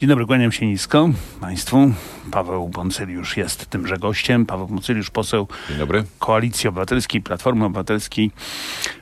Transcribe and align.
Dzień 0.00 0.08
dobry, 0.08 0.26
kłaniam 0.26 0.52
się 0.52 0.66
nisko 0.66 1.10
Państwu. 1.40 1.92
Paweł 2.30 2.68
Boncyliusz 2.68 3.36
jest 3.36 3.66
tymże 3.66 3.96
gościem. 3.96 4.46
Paweł 4.46 4.66
Boncyliusz, 4.66 5.10
poseł 5.10 5.48
Dzień 5.68 5.78
dobry. 5.78 6.04
Koalicji 6.18 6.68
Obywatelskiej, 6.68 7.22
Platformy 7.22 7.64
Obywatelskiej. 7.64 8.30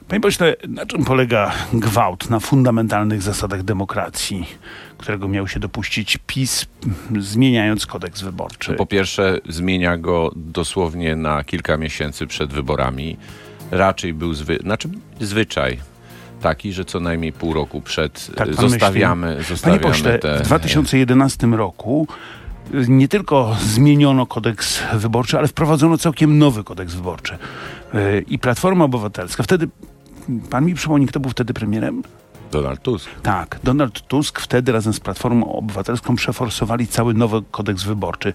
Panie 0.09 0.21
pośle, 0.21 0.57
na 0.69 0.87
czym 0.87 1.05
polega 1.05 1.53
gwałt 1.73 2.31
na 2.31 2.41
fundamentalnych 2.41 3.23
zasadach 3.23 3.63
demokracji, 3.63 4.47
którego 4.99 5.29
miał 5.29 5.49
się 5.49 5.61
dopuścić 5.61 6.19
PiS, 6.27 6.67
zmieniając 7.19 7.87
kodeks 7.87 8.23
wyborczy? 8.23 8.75
Po 8.75 8.87
pierwsze, 8.87 9.39
zmienia 9.49 9.97
go 9.97 10.33
dosłownie 10.37 11.17
na 11.17 11.45
kilka 11.45 11.77
miesięcy 11.77 12.27
przed 12.27 12.53
wyborami. 12.53 13.17
Raczej 13.71 14.15
był 14.15 14.35
zwy... 14.35 14.59
znaczy, 14.63 14.89
zwyczaj 15.21 15.79
taki, 16.41 16.73
że 16.73 16.85
co 16.85 17.01
najmniej 17.01 17.33
pół 17.33 17.55
roku 17.55 17.81
przed 17.81 18.31
Tak 18.37 18.55
zostawiamy, 18.55 19.27
myśli? 19.27 19.45
zostawiamy 19.45 19.81
Panie 19.81 19.93
pośle, 19.93 20.19
te... 20.19 20.39
w 20.39 20.43
2011 20.43 21.47
roku 21.47 22.07
y, 22.75 22.85
nie 22.89 23.09
tylko 23.09 23.57
zmieniono 23.63 24.27
kodeks 24.27 24.83
wyborczy, 24.95 25.39
ale 25.39 25.49
wprowadzono 25.49 25.99
całkiem 25.99 26.39
nowy 26.39 26.65
kodeks 26.65 26.95
wyborczy. 26.95 27.39
Y, 27.95 28.25
I 28.29 28.39
Platforma 28.39 28.85
Obywatelska, 28.85 29.43
wtedy, 29.43 29.69
pan 30.51 30.65
mi 30.67 30.75
przypomni, 30.75 31.07
kto 31.07 31.21
był 31.21 31.31
wtedy 31.31 31.55
premierem? 31.55 32.03
Donald 32.53 32.83
Tusk. 32.83 33.11
Tak, 33.23 33.59
Donald 33.65 34.07
Tusk 34.09 34.41
wtedy 34.41 34.73
razem 34.73 34.93
z 34.93 35.01
Platformą 35.01 35.53
Obywatelską 35.53 36.17
przeforsowali 36.17 36.87
cały 36.87 37.15
nowy 37.15 37.43
kodeks 37.51 37.83
wyborczy. 37.83 38.33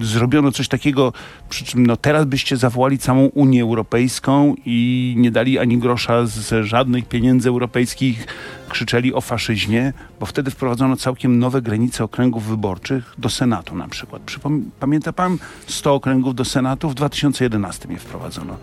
Zrobiono 0.00 0.52
coś 0.52 0.68
takiego, 0.68 1.12
przy 1.48 1.64
czym 1.64 1.86
no 1.86 1.96
teraz 1.96 2.24
byście 2.24 2.56
zawołali 2.56 2.98
całą 2.98 3.24
Unię 3.26 3.62
Europejską 3.62 4.54
i 4.66 5.14
nie 5.16 5.30
dali 5.30 5.58
ani 5.58 5.78
grosza 5.78 6.26
z 6.26 6.66
żadnych 6.66 7.08
pieniędzy 7.08 7.48
europejskich, 7.48 8.26
krzyczeli 8.68 9.14
o 9.14 9.20
faszyzmie, 9.20 9.92
bo 10.20 10.26
wtedy 10.26 10.50
wprowadzono 10.50 10.96
całkiem 10.96 11.38
nowe 11.38 11.62
granice 11.62 12.04
okręgów 12.04 12.44
wyborczych 12.44 13.14
do 13.18 13.28
Senatu 13.28 13.76
na 13.76 13.88
przykład. 13.88 14.22
Przypom- 14.26 14.62
pamięta 14.80 15.12
pan 15.12 15.38
100 15.66 15.94
okręgów 15.94 16.34
do 16.34 16.44
Senatu? 16.44 16.90
W 16.90 16.94
2011 16.94 17.88
je 17.92 17.98
wprowadzono. 17.98 18.56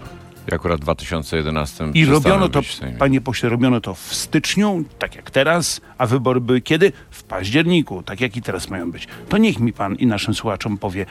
I 0.51 0.53
akurat 0.53 0.79
w 0.79 0.83
2011 0.83 1.85
I 1.93 2.05
robiono 2.05 2.49
to, 2.49 2.61
panie 2.99 3.21
pośle, 3.21 3.49
robiono 3.49 3.81
to 3.81 3.93
w 3.93 4.15
styczniu, 4.15 4.83
tak 4.99 5.15
jak 5.15 5.31
teraz, 5.31 5.81
a 5.97 6.05
wybory 6.05 6.41
były 6.41 6.61
kiedy? 6.61 6.91
W 7.09 7.23
październiku, 7.23 8.03
tak 8.03 8.21
jak 8.21 8.37
i 8.37 8.41
teraz 8.41 8.69
mają 8.69 8.91
być. 8.91 9.07
To 9.29 9.37
niech 9.37 9.59
mi 9.59 9.73
pan 9.73 9.95
i 9.95 10.07
naszym 10.07 10.33
słuchaczom 10.33 10.77
powie, 10.77 11.05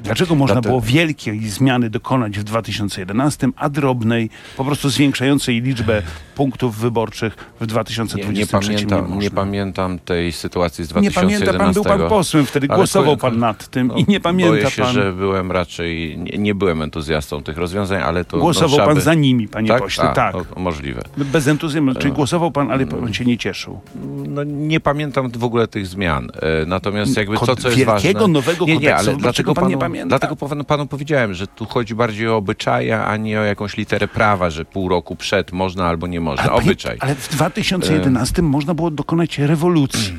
dlaczego 0.00 0.34
można 0.34 0.54
Dlatego- 0.54 0.68
było 0.68 0.80
wielkiej 0.80 1.48
zmiany 1.48 1.90
dokonać 1.90 2.38
w 2.38 2.44
2011, 2.44 3.48
a 3.56 3.68
drobnej, 3.68 4.30
po 4.56 4.64
prostu 4.64 4.90
zwiększającej 4.90 5.62
liczbę 5.62 6.02
punktów 6.36 6.76
wyborczych 6.76 7.36
w 7.56 7.60
Nie, 7.60 7.66
2023 7.66 8.70
nie, 8.70 8.74
nie, 8.74 8.80
pamiętam, 8.86 9.00
można. 9.00 9.22
nie 9.22 9.30
pamiętam 9.30 9.98
tej 9.98 10.32
sytuacji 10.32 10.84
z 10.84 10.88
Nie 10.88 10.92
2011. 11.10 11.46
pamięta 11.46 11.64
pan, 11.64 11.74
był 11.74 11.84
pan 11.84 12.08
posłem 12.08 12.46
wtedy, 12.46 12.66
głosował 12.68 13.16
pan 13.16 13.38
nad 13.38 13.68
tym 13.68 13.86
No, 13.86 13.94
i 13.96 14.04
nie 14.08 14.20
pamięta 14.20 14.50
Boję 14.52 14.70
się, 14.70 14.82
pan. 14.82 14.92
że 14.92 15.12
byłem 15.12 15.52
raczej, 15.52 16.18
nie, 16.18 16.38
nie 16.38 16.54
byłem 16.54 16.82
entuzjastą 16.82 17.42
tych 17.42 17.56
rozwiązań, 17.58 18.02
ale 18.02 18.24
to... 18.24 18.38
Głosował 18.38 18.78
no, 18.78 18.86
pan 18.86 19.00
za 19.00 19.14
nimi, 19.14 19.48
panie 19.48 19.68
tak? 19.68 19.82
pośle, 19.82 20.04
A, 20.04 20.12
tak. 20.12 20.34
o, 20.36 20.44
możliwe. 20.60 21.02
Bez 21.16 21.48
entuzjazmu, 21.48 21.94
czyli 21.94 22.08
No. 22.10 22.14
głosował 22.16 22.50
pan, 22.50 22.70
ale 22.70 22.86
pan 22.86 23.14
się 23.14 23.24
nie 23.24 23.38
cieszył. 23.38 23.80
No, 24.28 24.44
nie 24.44 24.80
pamiętam 24.80 25.30
w 25.30 25.44
ogóle 25.44 25.68
tych 25.68 25.86
zmian. 25.86 26.28
E, 26.62 26.66
Natomiast 26.66 27.16
jakby 27.16 27.36
Kod- 27.36 27.46
to, 27.46 27.56
co 27.56 27.68
jest 27.68 27.78
wielkiego, 27.78 28.18
ważne... 28.20 28.32
nowego 28.32 28.64
nie, 28.66 28.72
nie, 28.78 28.90
kodeksu 28.90 29.10
ale 29.10 29.18
dlatego 29.18 29.54
pan 29.54 29.62
panu, 29.64 29.70
nie 29.70 29.78
pamięta? 29.78 30.08
Dlatego 30.08 30.36
panu, 30.36 30.64
panu 30.64 30.86
powiedziałem, 30.86 31.34
że 31.34 31.46
tu 31.46 31.64
chodzi 31.66 31.94
bardziej 31.94 32.28
o 32.28 32.36
obyczaje, 32.36 33.00
a 33.04 33.16
nie 33.16 33.40
o 33.40 33.44
jakąś 33.44 33.76
literę 33.76 34.08
prawa, 34.08 34.50
że 34.50 34.64
pół 34.64 34.88
roku 34.88 35.16
przed 35.16 35.52
można 35.52 35.86
albo 35.86 36.06
nie 36.06 36.20
można. 36.30 36.44
panie- 36.48 36.56
Obyczaj. 36.56 36.96
Ale 37.00 37.14
w 37.14 37.28
2011 37.28 38.42
można 38.42 38.74
było 38.74 38.90
dokonać 38.90 39.38
rewolucji. 39.38 40.14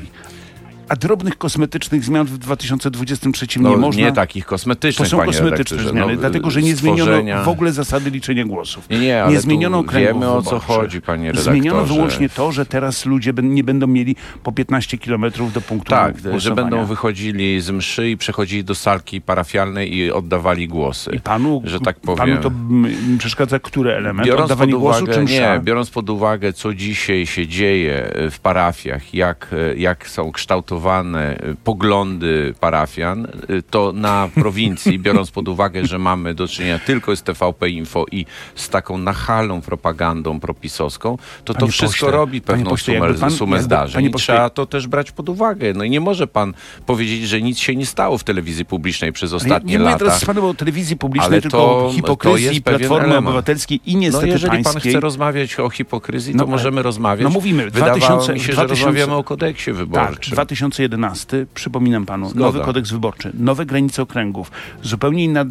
A 0.88 0.96
drobnych 0.96 1.38
kosmetycznych 1.38 2.04
zmian 2.04 2.26
w 2.26 2.38
2023 2.38 3.46
No, 3.60 3.70
nie 3.70 3.76
można. 3.76 4.02
nie 4.02 4.12
takich 4.12 4.44
to 4.44 4.50
kosmetycznych, 4.50 5.08
są 5.08 5.16
panie 5.18 5.32
kosmetyczne 5.32 5.76
redaktorze. 5.76 5.90
zmiany, 5.90 6.12
No, 6.14 6.20
dlatego 6.20 6.50
że 6.50 6.62
nie 6.62 6.76
zmieniono 6.76 7.12
stworzenia- 7.12 7.44
w 7.44 7.48
ogóle 7.48 7.72
zasady 7.72 8.10
liczenia 8.10 8.44
głosów. 8.44 8.88
Nie, 8.90 8.98
nie, 8.98 9.22
ale 9.22 9.32
nie 9.32 9.40
zmieniono 9.40 9.78
tu 9.82 9.84
okręgów 9.88 10.12
wiemy 10.22 10.32
o 10.32 10.42
co 10.42 10.58
chodzi, 10.58 11.00
panie 11.00 11.26
redaktorze. 11.26 11.50
Zmieniono 11.50 11.84
wyłącznie 11.84 12.28
to, 12.28 12.52
że 12.52 12.66
teraz 12.66 13.06
ludzie 13.06 13.32
nie 13.42 13.64
będą 13.64 13.86
mieli 13.86 14.16
po 14.42 14.52
15 14.52 14.98
kilometrów 14.98 15.52
do 15.52 15.60
punktu 15.60 15.90
Tak, 15.90 16.12
głosowania. 16.12 16.38
że 16.40 16.54
będą 16.54 16.84
wychodzili 16.84 17.60
z 17.60 17.70
mszy 17.70 18.10
i 18.10 18.16
przechodzili 18.16 18.64
do 18.64 18.74
salki 18.74 19.20
parafialnej 19.20 19.96
i 19.96 20.12
oddawali 20.12 20.68
głosy. 20.68 21.10
I 21.14 21.20
panu, 21.20 21.62
że 21.64 21.80
tak 21.80 22.00
panu 22.00 22.16
powiem. 22.18 22.38
to 22.38 22.48
mm, 22.48 23.18
przeszkadza 23.18 23.58
który 23.58 23.94
element? 23.94 24.26
Biorąc 24.28 24.44
Oddawanie 24.50 24.72
pod 24.72 24.80
głosu 24.80 25.04
uwagę, 25.04 25.14
czy 25.18 25.24
msza? 25.24 25.54
nie, 25.54 25.60
biorąc 25.64 25.90
pod 25.90 26.10
uwagę, 26.10 26.52
co 26.52 26.74
dzisiaj 26.74 27.26
się 27.26 27.46
dzieje 27.46 28.04
e, 28.14 28.30
w 28.30 28.40
parafiach, 28.40 29.14
jak, 29.14 29.46
e, 29.72 29.76
jak 29.76 30.08
są 30.08 30.32
kształtowane 30.32 30.77
e, 30.86 31.38
poglądy 31.64 32.54
parafian, 32.60 33.26
e, 33.26 33.62
to 33.70 33.92
na 33.92 34.28
prowincji, 34.34 34.98
biorąc 35.08 35.30
pod 35.30 35.48
uwagę, 35.48 35.86
że 35.86 35.98
mamy 35.98 36.34
do 36.34 36.48
czynienia 36.48 36.78
tylko 36.78 37.16
z 37.16 37.22
TVP 37.22 37.70
Info 37.70 38.04
i 38.12 38.26
z 38.54 38.68
taką 38.68 38.98
nachalną 38.98 39.60
propagandą 39.60 40.40
propisowską, 40.40 41.18
to 41.44 41.54
to 41.54 41.60
Panie 41.60 41.72
wszystko 41.72 42.06
pośle, 42.06 42.10
robi 42.18 42.40
pewną 42.40 42.70
pośle, 42.70 42.94
sumę, 42.98 43.14
pan- 43.14 43.30
sumę 43.30 43.50
jakby- 43.56 43.64
zdarzeń. 43.64 44.04
I 44.04 44.10
pośle- 44.10 44.18
trzeba 44.34 44.50
to 44.50 44.66
też 44.66 44.86
brać 44.86 45.12
pod 45.12 45.28
uwagę. 45.28 45.72
No 45.74 45.84
i 45.84 45.90
nie 45.90 46.00
może 46.00 46.26
pan 46.26 46.54
powiedzieć, 46.86 47.28
że 47.28 47.42
nic 47.42 47.58
się 47.58 47.76
nie 47.76 47.86
stało 47.86 48.18
w 48.18 48.24
telewizji 48.24 48.64
publicznej 48.64 49.12
przez 49.12 49.32
Ale 49.32 49.36
ostatnie 49.36 49.72
nie 49.72 49.78
mówię 49.78 49.90
lata. 49.90 50.04
teraz 50.04 50.20
z 50.22 50.24
panem 50.24 50.44
o 50.44 50.54
telewizji 50.54 50.96
publicznej, 50.96 51.32
Ale 51.32 51.42
tylko 51.42 51.58
to- 51.58 51.86
o 51.86 51.92
hipokryzji 51.92 52.62
to 52.62 52.70
Platformy 52.70 53.04
element. 53.04 53.26
Obywatelskiej 53.26 53.80
i 53.86 53.94
No 53.94 54.00
niestety 54.00 54.28
jeżeli 54.28 54.52
pan 54.52 54.72
pańskiej. 54.72 54.92
chce 54.92 55.00
rozmawiać 55.00 55.60
o 55.60 55.70
hipokryzji, 55.70 56.34
No, 56.34 56.38
to 56.38 56.44
ale- 56.44 56.50
możemy 56.50 56.82
rozmawiać. 56.82 57.24
no 57.24 57.30
mówimy, 57.30 57.64
Wydawało 57.70 57.98
2000 57.98 58.32
mi 58.34 58.40
się, 58.40 58.52
2000 58.52 58.76
że 58.76 58.84
rozmawiamy 58.86 59.14
o 59.14 59.24
kodeksie 59.24 59.64
Tak, 59.70 59.74
wyborczym. 59.74 60.36
2011, 60.70 61.46
przypominam 61.54 62.06
panu, 62.06 62.30
Zgoda. 62.30 62.46
nowy 62.46 62.60
kodeks 62.60 62.90
wyborczy, 62.90 63.30
nowe 63.34 63.66
granice 63.66 64.02
okręgów, 64.02 64.50
zupełnie 64.82 65.24
inna 65.24 65.40
e, 65.40 65.44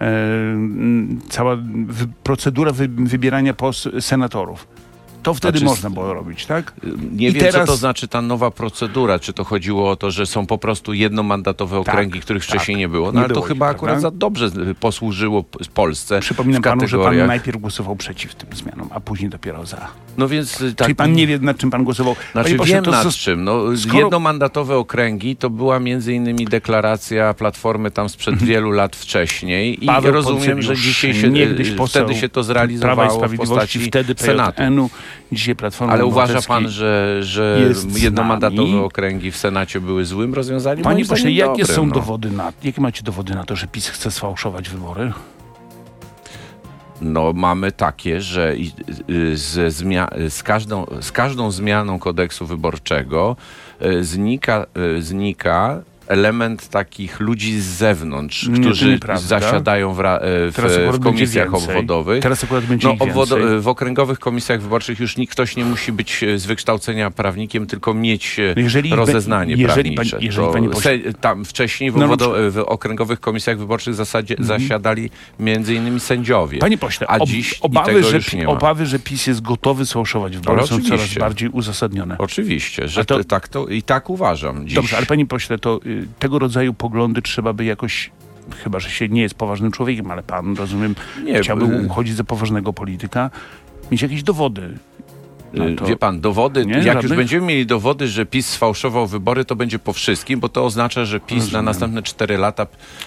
e, 0.00 0.06
cała 1.28 1.56
wy, 1.86 2.06
procedura 2.22 2.72
wy, 2.72 2.88
wybierania 2.88 3.54
pos, 3.54 3.88
senatorów. 4.00 4.66
To 5.22 5.34
wtedy 5.34 5.58
Znaczy, 5.58 5.70
można 5.70 5.90
było 5.90 6.14
robić, 6.14 6.46
tak? 6.46 6.72
Nie 7.12 7.28
I 7.28 7.32
wiem, 7.32 7.40
teraz- 7.44 7.66
co 7.66 7.72
to 7.72 7.76
znaczy 7.76 8.08
ta 8.08 8.22
nowa 8.22 8.50
procedura. 8.50 9.18
Czy 9.18 9.32
to 9.32 9.44
chodziło 9.44 9.90
o 9.90 9.96
to, 9.96 10.10
że 10.10 10.26
są 10.26 10.46
po 10.46 10.58
prostu 10.58 10.92
jednomandatowe 10.92 11.78
okręgi, 11.78 12.20
których 12.20 12.46
tak. 12.46 12.50
wcześniej 12.56 12.76
nie 12.78 12.88
było. 12.88 13.06
No 13.06 13.12
Nie 13.12 13.18
ale 13.18 13.28
to 13.28 13.34
było 13.34 13.46
ich, 13.46 13.48
chyba 13.48 13.66
prawda? 13.66 13.76
akurat 13.78 14.00
za 14.00 14.10
dobrze 14.10 14.46
y, 14.70 14.74
posłużyło 14.74 15.44
Polsce 15.74 16.20
Przypominam 16.20 16.62
panu, 16.62 16.88
że 16.88 16.98
pan 16.98 17.26
najpierw 17.26 17.60
głosował 17.60 17.96
przeciw 17.96 18.34
tym 18.34 18.48
zmianom, 18.56 18.88
a 18.90 19.00
później 19.00 19.30
dopiero 19.30 19.66
za. 19.66 19.88
No 20.18 20.28
więc 20.28 20.60
y, 20.60 20.74
tak. 20.74 20.86
Czyli 20.86 20.94
pan 20.94 21.12
nie 21.12 21.26
wie, 21.26 21.38
nad 21.38 21.58
czym 21.58 21.70
pan 21.70 21.84
głosował. 21.84 22.16
Znaczy 22.32 22.54
Panie 22.54 22.72
wiem 22.72 22.84
nad 22.84 23.06
zos- 23.06 23.18
czym. 23.18 23.44
No, 23.44 23.76
skoro- 23.76 23.98
Jednomandatowe 23.98 24.76
okręgi 24.76 25.36
to 25.36 25.50
była 25.50 25.80
między 25.80 26.14
innymi 26.14 26.44
deklaracja 26.44 27.34
Platformy 27.34 27.90
tam 27.90 28.08
sprzed 28.08 28.42
wielu 28.42 28.70
lat 28.70 28.96
wcześniej 28.96 29.84
i 29.84 29.88
Mhm. 29.88 29.96
Paweł 29.96 30.12
rozumiem, 30.12 30.62
że 30.62 30.76
dzisiaj 30.76 31.14
się, 31.14 31.28
niegdyś 31.28 31.68
y, 31.68 31.76
wtedy 31.88 32.14
się 32.14 32.28
to 32.28 32.44
Prawa 32.44 32.64
i 32.64 32.76
zrealizowało 32.76 33.10
w 33.10 33.12
Sprawiedliwości, 33.12 33.78
postaci 33.78 33.80
wtedy 33.80 34.14
Senatu. 34.16 34.62
Dzisiaj 35.32 35.56
Platforma 35.56 35.92
Ale 35.92 36.06
uważa 36.06 36.42
pan, 36.42 36.68
że, 36.68 37.18
że 37.22 37.74
z 37.74 38.02
jednomandatowe 38.02 38.80
okręgi 38.80 39.30
w 39.30 39.36
Senacie 39.36 39.80
były 39.80 40.04
złym 40.04 40.34
rozwiązaniem? 40.34 40.84
Panie 40.84 41.04
pośle, 41.04 41.32
jakie 41.32 41.64
są 41.64 41.86
no. 41.86 41.94
dowody 41.94 42.30
na, 42.30 42.52
jakie 42.64 42.80
macie 42.80 43.02
dowody 43.02 43.34
na 43.34 43.44
to, 43.44 43.56
że 43.56 43.66
PiS 43.66 43.88
chce 43.88 44.10
sfałszować 44.10 44.68
wybory? 44.68 45.12
No 47.00 47.32
mamy 47.32 47.72
takie, 47.72 48.20
że 48.20 48.54
y, 48.54 49.36
zmia- 49.68 50.30
z, 50.30 50.42
każdą, 50.42 50.86
z 51.00 51.12
każdą 51.12 51.50
zmianą 51.50 51.98
kodeksu 51.98 52.46
wyborczego 52.46 53.36
y, 53.82 54.04
znika, 54.04 54.66
y, 54.98 55.02
znika 55.02 55.82
element 56.08 56.68
takich 56.68 57.20
ludzi 57.20 57.60
z 57.60 57.64
zewnątrz, 57.64 58.48
Nie, 58.48 58.60
którzy 58.60 58.98
zasiadają 59.14 59.94
w, 59.94 59.96
Teraz 60.56 60.72
w, 60.72 60.92
w 60.92 61.00
komisjach 61.00 61.54
obwodowych. 61.54 62.22
Teraz 62.22 62.44
akurat 62.44 62.64
będzie 62.64 62.88
No, 62.88 62.94
obwodo- 62.94 63.60
w 63.60 63.68
okręgowych 63.68 64.18
komisjach 64.18 64.60
wyborczych 64.62 65.00
już 65.00 65.16
nikt, 65.16 65.32
ktoś 65.32 65.56
nie 65.56 65.64
musi 65.64 65.92
być 65.92 66.22
e, 66.22 66.38
z 66.38 66.46
wykształcenia 66.46 67.10
prawnikiem, 67.10 67.66
tylko 67.66 67.94
mieć 67.94 68.38
e, 68.38 68.54
jeżeli 68.56 68.90
be- 68.90 68.96
rozeznanie 68.96 69.54
jeżeli 69.56 69.66
prawnicze. 69.96 70.16
pan- 70.16 70.24
jeżeli 70.24 70.46
To 70.46 70.52
panie 70.52 70.68
pośle- 70.68 71.02
se- 71.04 71.12
tam 71.20 71.44
wcześniej 71.44 71.90
w, 71.90 71.96
No, 71.96 72.06
no, 72.06 72.14
obwodo- 72.14 72.50
w 72.50 72.58
okręgowych 72.58 73.20
komisjach 73.20 73.58
wyborczych 73.58 73.94
zasadzie 73.94 74.34
zasiadali 74.38 75.10
między 75.40 75.74
innymi 75.74 76.00
sędziowie. 76.00 76.58
Panie 76.58 76.78
pośle, 76.78 77.06
a 77.06 77.16
ob, 77.18 77.28
dziś 77.28 77.58
obawy, 77.60 78.02
że, 78.02 78.18
obawy, 78.46 78.86
że 78.86 78.98
PiS 78.98 79.26
jest 79.26 79.42
gotowy 79.42 79.86
sfałszować 79.86 80.36
wybory 80.36 80.66
są 80.66 80.80
coraz 80.82 81.14
bardziej 81.14 81.48
uzasadnione. 81.48 82.18
Oczywiście, 82.18 82.88
że 82.88 83.04
to, 83.04 83.24
tak 83.24 83.48
to 83.48 83.66
i 83.68 83.82
tak 83.82 84.10
uważam. 84.10 84.66
Dziś. 84.66 84.74
Dobrze, 84.74 84.96
ale 84.96 85.06
panie 85.06 85.26
pośle, 85.26 85.58
to 85.58 85.80
y, 85.86 85.95
tego 86.18 86.38
rodzaju 86.38 86.74
poglądy 86.74 87.22
trzeba 87.22 87.52
by 87.52 87.64
jakoś, 87.64 88.10
chyba 88.64 88.80
że 88.80 88.90
się 88.90 89.08
nie 89.08 89.22
jest 89.22 89.34
poważnym 89.34 89.72
człowiekiem, 89.72 90.10
ale 90.10 90.22
pan, 90.22 90.56
rozumiem, 90.56 90.94
Nie, 91.24 91.40
chciałby 91.40 91.64
y- 91.64 91.86
uchodzić 91.86 92.16
za 92.16 92.24
poważnego 92.24 92.72
polityka, 92.72 93.30
mieć 93.90 94.02
jakieś 94.02 94.22
dowody. 94.22 94.78
No 95.52 95.64
Y, 95.68 95.76
Wie 95.86 95.96
pan, 95.96 96.20
dowody, 96.20 96.66
Nie, 96.66 96.72
jak 96.74 96.82
żadnych? 96.84 97.04
już 97.04 97.12
będziemy 97.16 97.46
mieli 97.46 97.66
dowody, 97.66 98.08
że 98.08 98.26
PiS 98.26 98.46
sfałszował 98.50 99.06
wybory, 99.06 99.44
to 99.44 99.56
będzie 99.56 99.78
po 99.78 99.92
wszystkim, 99.92 100.40
bo 100.40 100.48
to 100.48 100.64
oznacza, 100.64 101.04
że 101.04 101.20
PiS 101.20 101.36
na 101.38 101.42
Rozumiem. 101.44 101.64
następne 101.64 102.02
4 102.02 102.38
lata 102.38 102.66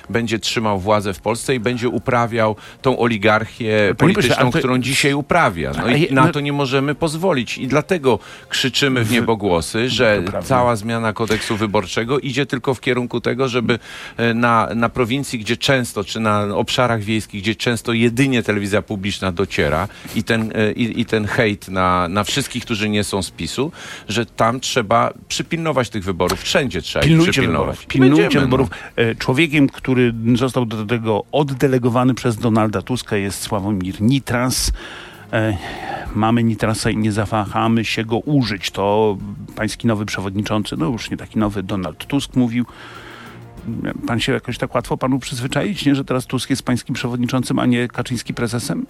będzie 0.09 0.39
trzymał 0.39 0.79
władzę 0.79 1.13
w 1.13 1.19
Polsce 1.21 1.55
i 1.55 1.59
będzie 1.59 1.89
uprawiał 1.89 2.55
tą 2.81 2.99
oligarchię 2.99 3.95
polityczną, 3.97 4.51
to- 4.51 4.57
którą 4.57 4.77
dzisiaj 4.77 5.13
uprawia. 5.13 5.71
No 5.77 5.87
i 5.89 6.13
na 6.13 6.25
no- 6.25 6.31
to 6.31 6.39
nie 6.39 6.53
możemy 6.53 6.95
pozwolić. 6.95 7.57
I 7.57 7.67
dlatego 7.67 8.19
krzyczymy 8.49 9.03
w 9.03 9.11
niebogłosy, 9.11 9.89
że 9.89 10.23
cała 10.43 10.75
zmiana 10.75 11.13
kodeksu 11.13 11.57
wyborczego 11.57 12.19
idzie 12.19 12.45
tylko 12.45 12.73
w 12.73 12.81
kierunku 12.81 13.21
tego, 13.21 13.47
żeby 13.47 13.79
e, 14.17 14.33
na, 14.33 14.67
na 14.75 14.89
prowincji, 14.89 15.39
gdzie 15.39 15.57
często, 15.57 16.03
czy 16.03 16.19
na 16.19 16.41
obszarach 16.55 17.01
wiejskich, 17.01 17.41
gdzie 17.41 17.55
często 17.55 17.93
jedynie 17.93 18.43
telewizja 18.43 18.81
publiczna 18.81 19.31
dociera 19.31 19.87
i 20.15 20.23
ten, 20.23 20.51
e, 20.55 20.71
i, 20.71 21.01
i 21.01 21.05
ten 21.05 21.25
hejt 21.27 21.67
na, 21.67 22.07
na 22.07 22.23
wszystkich, 22.29 22.65
którzy 22.65 22.89
nie 22.89 23.03
są 23.03 23.23
z 23.23 23.31
PiSu, 23.31 23.71
że 24.07 24.25
tam 24.25 24.59
trzeba 24.59 25.13
przypilnować 25.27 25.89
tych 25.89 26.03
wyborów. 26.03 26.41
Wszędzie 26.41 26.81
trzeba 26.81 27.05
Pilnujcie 27.05 27.31
przypilnować. 27.31 27.67
wyborów. 27.75 27.87
Pilnujcie 27.87 28.21
Będziemy, 28.23 28.41
no. 28.41 28.47
wyborów. 28.47 28.69
E, 28.95 29.15
Człowiekiem, 29.15 29.69
który 29.69 30.13
został 30.35 30.65
do 30.65 30.85
tego 30.85 31.23
oddelegowany 31.31 32.13
przez 32.13 32.37
Donalda 32.37 32.81
Tuska 32.81 33.17
jest 33.17 33.41
Sławomir 33.41 34.01
Nitras. 34.01 34.71
E, 35.33 35.57
Mamy 36.15 36.43
Nitrasa 36.43 36.89
i 36.89 36.97
nie 36.97 37.11
zawahamy 37.11 37.85
się 37.85 38.05
go 38.05 38.17
użyć. 38.17 38.71
To 38.71 39.17
pański 39.55 39.87
nowy 39.87 40.05
przewodniczący, 40.05 40.75
no 40.77 40.85
już 40.85 41.11
nie 41.11 41.17
taki 41.17 41.39
nowy, 41.39 41.63
Donald 41.63 42.05
Tusk 42.07 42.35
mówił. 42.35 42.65
Pan 44.07 44.19
się 44.19 44.31
jakoś 44.31 44.57
tak 44.57 44.75
łatwo 44.75 44.97
panu 44.97 45.19
przyzwyczaić, 45.19 45.85
nie? 45.85 45.95
że 45.95 46.05
teraz 46.05 46.25
Tusk 46.25 46.49
jest 46.49 46.63
pańskim 46.63 46.95
przewodniczącym, 46.95 47.59
a 47.59 47.65
nie 47.65 47.87
Kaczyński 47.87 48.33
prezesem? 48.33 48.85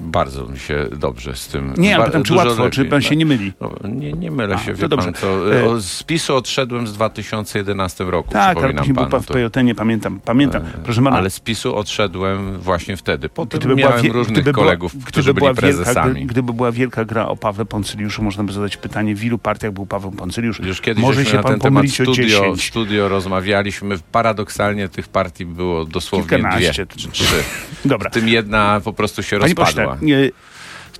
Bardzo 0.00 0.46
mi 0.46 0.58
się 0.58 0.86
dobrze 0.96 1.36
z 1.36 1.48
tym. 1.48 1.74
Nie, 1.78 1.96
Ba- 1.96 2.04
pytam, 2.04 2.22
czy 2.22 2.34
łatwo, 2.34 2.70
czy 2.70 2.80
lepiej. 2.80 2.90
pan 2.90 3.02
się 3.02 3.16
nie 3.16 3.26
myli? 3.26 3.52
No, 3.60 3.72
nie, 3.88 4.12
nie 4.12 4.30
mylę 4.30 4.54
A, 4.54 4.58
się, 4.58 4.74
to 4.74 4.88
dobrze. 4.88 5.04
pan 5.12 5.14
co. 5.14 5.56
E, 5.56 5.64
O, 5.64 5.80
Z 5.80 6.02
PiSu 6.02 6.36
odszedłem 6.36 6.86
z 6.86 6.92
2011 6.92 8.04
roku, 8.04 8.32
Tak, 8.32 8.56
ale 8.58 8.74
później 8.74 8.94
był 8.94 9.06
pan 9.06 9.22
w 9.22 9.26
to- 9.26 9.34
Pejotenie, 9.34 9.74
pamiętam, 9.74 10.20
pamiętam. 10.24 10.62
Proszę 10.84 11.02
pana, 11.02 11.16
Ale 11.16 11.30
z 11.30 11.40
PiSu 11.40 11.76
odszedłem 11.76 12.58
właśnie 12.58 12.96
wtedy. 12.96 13.28
Potem 13.28 13.60
Gdyby 13.60 13.76
była 13.76 13.88
miałem 13.88 14.02
wie- 14.04 14.12
różnych 14.12 14.32
gdyby 14.34 14.52
była- 14.52 14.64
kolegów, 14.64 14.92
gdyby 14.92 15.06
którzy 15.06 15.34
byli 15.34 15.40
była 15.40 15.48
wielka, 15.54 15.60
prezesami. 15.84 16.14
gdy- 16.14 16.26
Gdyby 16.26 16.52
była 16.52 16.72
wielka 16.72 17.04
gra 17.04 17.26
o 17.28 17.36
Pawle 17.36 17.64
Poncyliuszu, 17.64 18.22
można 18.22 18.44
by 18.44 18.52
zadać 18.52 18.76
pytanie, 18.76 19.14
w 19.14 19.24
ilu 19.24 19.38
partiach 19.38 19.72
był 19.72 19.86
Paweł 19.86 20.10
Poncyliusz? 20.12 20.60
Już 20.60 20.80
kiedyś 20.80 21.02
Może 21.02 21.24
się 21.24 21.36
na 21.36 21.42
pan 21.42 21.52
ten 21.52 21.60
temat 21.60 21.88
studio, 21.88 22.14
10. 22.14 22.62
studio 22.68 23.08
rozmawialiśmy. 23.08 23.96
Paradoksalnie 24.12 24.88
tych 24.88 25.08
partii 25.08 25.46
było 25.46 25.84
dosłownie 25.84 26.38
dwie 26.56 26.72
czy 26.72 26.86
trzy. 26.86 27.24
Dobra. 27.84 28.10
W 28.10 28.12
tym 28.12 28.28
jedna 28.28 28.80
po 28.84 28.92
prostu 28.92 29.22
się 29.22 29.38
Panie 29.38 29.54
rozpadła 29.54 29.89
pośle, 29.92 30.06
nie, 30.06 30.30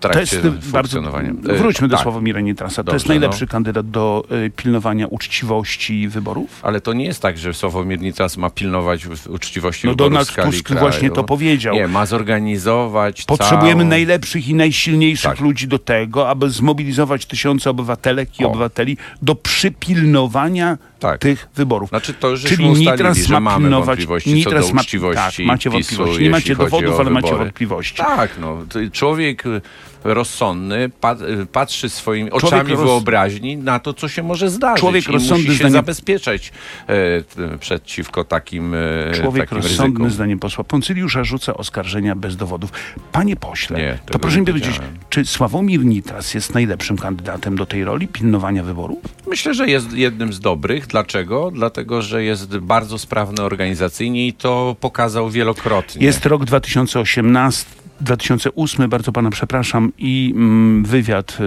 w 0.00 0.02
to 0.02 0.08
trakcie 0.08 0.36
jest 0.36 0.46
y, 0.46 0.50
bardzo... 0.50 0.70
funkcjonowania. 0.70 1.30
E, 1.48 1.58
Wróćmy 1.58 1.88
do 1.88 1.96
tak. 1.96 2.02
Sławomira 2.02 2.40
Nitrasa. 2.40 2.76
To 2.76 2.82
Dobrze, 2.82 2.96
jest 2.96 3.08
najlepszy 3.08 3.44
no. 3.44 3.48
kandydat 3.52 3.90
do 3.90 4.24
y, 4.46 4.50
pilnowania 4.56 5.06
uczciwości 5.06 6.08
wyborów? 6.08 6.60
Ale 6.62 6.80
to 6.80 6.92
nie 6.92 7.04
jest 7.04 7.22
tak, 7.22 7.38
że 7.38 7.54
Sławomir 7.54 8.00
Nitras 8.00 8.36
ma 8.36 8.50
pilnować 8.50 9.06
uczciwości 9.28 9.86
No 9.86 9.92
wyborów 9.92 10.12
Donald 10.12 10.28
Tusk 10.52 10.66
kraju. 10.66 10.80
właśnie 10.80 11.10
to 11.10 11.24
powiedział. 11.24 11.74
Nie, 11.74 11.88
ma 11.88 12.06
zorganizować 12.06 13.24
Potrzebujemy 13.24 13.80
całą... 13.80 13.90
najlepszych 13.90 14.48
i 14.48 14.54
najsilniejszych 14.54 15.30
Tak. 15.30 15.40
ludzi 15.40 15.68
do 15.68 15.78
tego, 15.78 16.28
aby 16.28 16.50
zmobilizować 16.50 17.26
tysiące 17.26 17.70
obywatelek 17.70 18.40
i 18.40 18.44
O. 18.44 18.48
obywateli 18.48 18.96
do 19.22 19.34
przypilnowania 19.34 20.78
Tak. 21.00 21.20
tych 21.20 21.48
wyborów. 21.56 21.88
Znaczy 21.88 22.14
to 22.14 22.28
już 22.28 22.44
Czyli 22.44 22.68
Nitras 22.70 23.28
ma 23.28 23.56
pilnować. 23.56 23.86
wątpliwości 23.86 24.34
Nitras 24.34 24.64
co 24.64 24.68
do 24.68 24.74
ma, 24.74 24.80
uczciwości 24.80 25.36
tak, 25.36 25.46
macie 25.46 25.70
PiSu, 25.70 25.96
wątpliwości. 25.96 26.22
Nie 26.22 26.30
macie 26.30 26.56
dowodów, 26.56 27.00
ale 27.00 27.10
macie 27.10 27.34
wątpliwości. 27.34 27.96
Tak, 27.96 28.30
no. 28.40 28.58
to 28.68 28.78
Człowiek 28.92 29.46
y, 29.46 29.60
rozsądny 30.04 30.90
pa, 31.00 31.14
y, 31.14 31.46
patrzy 31.52 31.88
swoimi 31.90 32.30
oczami 32.30 32.76
wyobraźni 32.76 33.56
na 33.56 33.78
to, 33.78 33.94
co 33.94 34.08
się 34.08 34.22
może 34.22 34.50
zdarzyć 34.50 34.80
Człowiek 34.80 35.08
i 35.08 35.12
rozsądny 35.12 35.44
musi 35.48 35.58
się 35.58 35.64
zdaniem- 35.64 35.72
zabezpieczać 35.72 36.52
e, 36.88 37.58
przeciwko 37.58 38.24
takim, 38.24 38.74
e, 38.74 38.78
Człowiek 39.14 39.42
takim 39.44 39.56
rozsądny, 39.62 39.86
ryzykom. 39.98 40.10
zdaniem 40.10 40.38
posła 40.38 40.64
Poncyliusza, 40.64 41.24
rzuca 41.24 41.54
oskarżenia 41.54 42.16
bez 42.16 42.36
dowodów. 42.36 42.72
Panie 43.12 43.36
pośle, 43.36 43.78
Nie, 43.78 43.98
to 44.06 44.18
proszę 44.18 44.40
mi 44.40 44.46
powiedzieć, 44.46 44.80
czy 45.10 45.24
Sławomir 45.24 45.84
Nitras 45.84 46.34
jest 46.34 46.54
najlepszym 46.54 46.98
kandydatem 46.98 47.56
do 47.56 47.66
tej 47.66 47.84
roli 47.84 48.08
pilnowania 48.08 48.62
wyborów? 48.62 48.98
Myślę, 49.26 49.54
że 49.54 49.68
jest 49.68 49.92
jednym 49.92 50.32
z 50.32 50.40
dobrych. 50.40 50.86
Dlaczego? 50.86 51.50
Dlatego, 51.50 52.02
że 52.02 52.24
jest 52.24 52.58
bardzo 52.58 52.98
sprawny 52.98 53.42
organizacyjnie 53.42 54.26
i 54.26 54.32
to 54.32 54.76
pokazał 54.80 55.30
wielokrotnie. 55.30 56.06
Jest 56.06 56.26
rok 56.26 56.44
2018, 56.44 57.66
2008, 58.00 58.90
bardzo 58.90 59.12
pana 59.12 59.30
przepraszam, 59.30 59.92
i 59.98 60.32
mm, 60.36 60.84
wywiad 60.84 61.38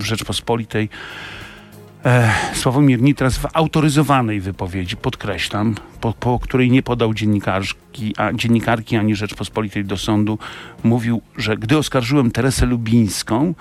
y, 0.00 0.04
Rzeczpospolitej. 0.04 0.88
E, 2.04 2.30
Sławomir 2.54 3.02
Nitras 3.02 3.38
w 3.38 3.46
autoryzowanej 3.52 4.40
wypowiedzi, 4.40 4.96
podkreślam, 4.96 5.74
po, 6.00 6.12
po 6.12 6.38
której 6.38 6.70
nie 6.70 6.82
podał 6.82 7.14
dziennikarki, 7.14 8.14
a, 8.16 8.32
dziennikarki 8.32 8.96
ani 8.96 9.16
Rzeczpospolitej 9.16 9.84
do 9.84 9.96
sądu, 9.96 10.38
mówił, 10.84 11.22
że 11.36 11.56
gdy 11.56 11.78
oskarżyłem 11.78 12.30
Teresę 12.30 12.66
Lubińską, 12.66 13.54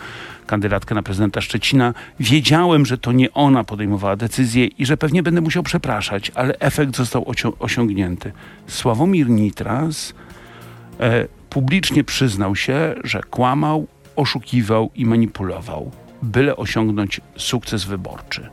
kandydatkę 0.47 0.95
na 0.95 1.03
prezydenta 1.03 1.41
Szczecina, 1.41 1.93
wiedziałem, 2.19 2.85
że 2.85 2.97
to 2.97 3.11
nie 3.11 3.33
ona 3.33 3.63
podejmowała 3.63 4.15
decyzję 4.15 4.65
i 4.65 4.85
że 4.85 4.97
pewnie 4.97 5.23
będę 5.23 5.41
musiał 5.41 5.63
przepraszać, 5.63 6.31
ale 6.35 6.59
efekt 6.59 6.97
został 6.97 7.23
osią- 7.23 7.53
osiągnięty. 7.59 8.31
Sławomir 8.67 9.29
Nitras 9.29 10.13
e, 10.99 11.38
publicznie 11.49 12.03
przyznał 12.03 12.55
się, 12.55 12.95
że 13.03 13.21
kłamał, 13.21 13.87
oszukiwał 14.15 14.91
i 14.95 15.05
manipulował, 15.05 15.91
byle 16.21 16.55
osiągnąć 16.55 17.21
sukces 17.37 17.83
wyborczy. 17.85 18.49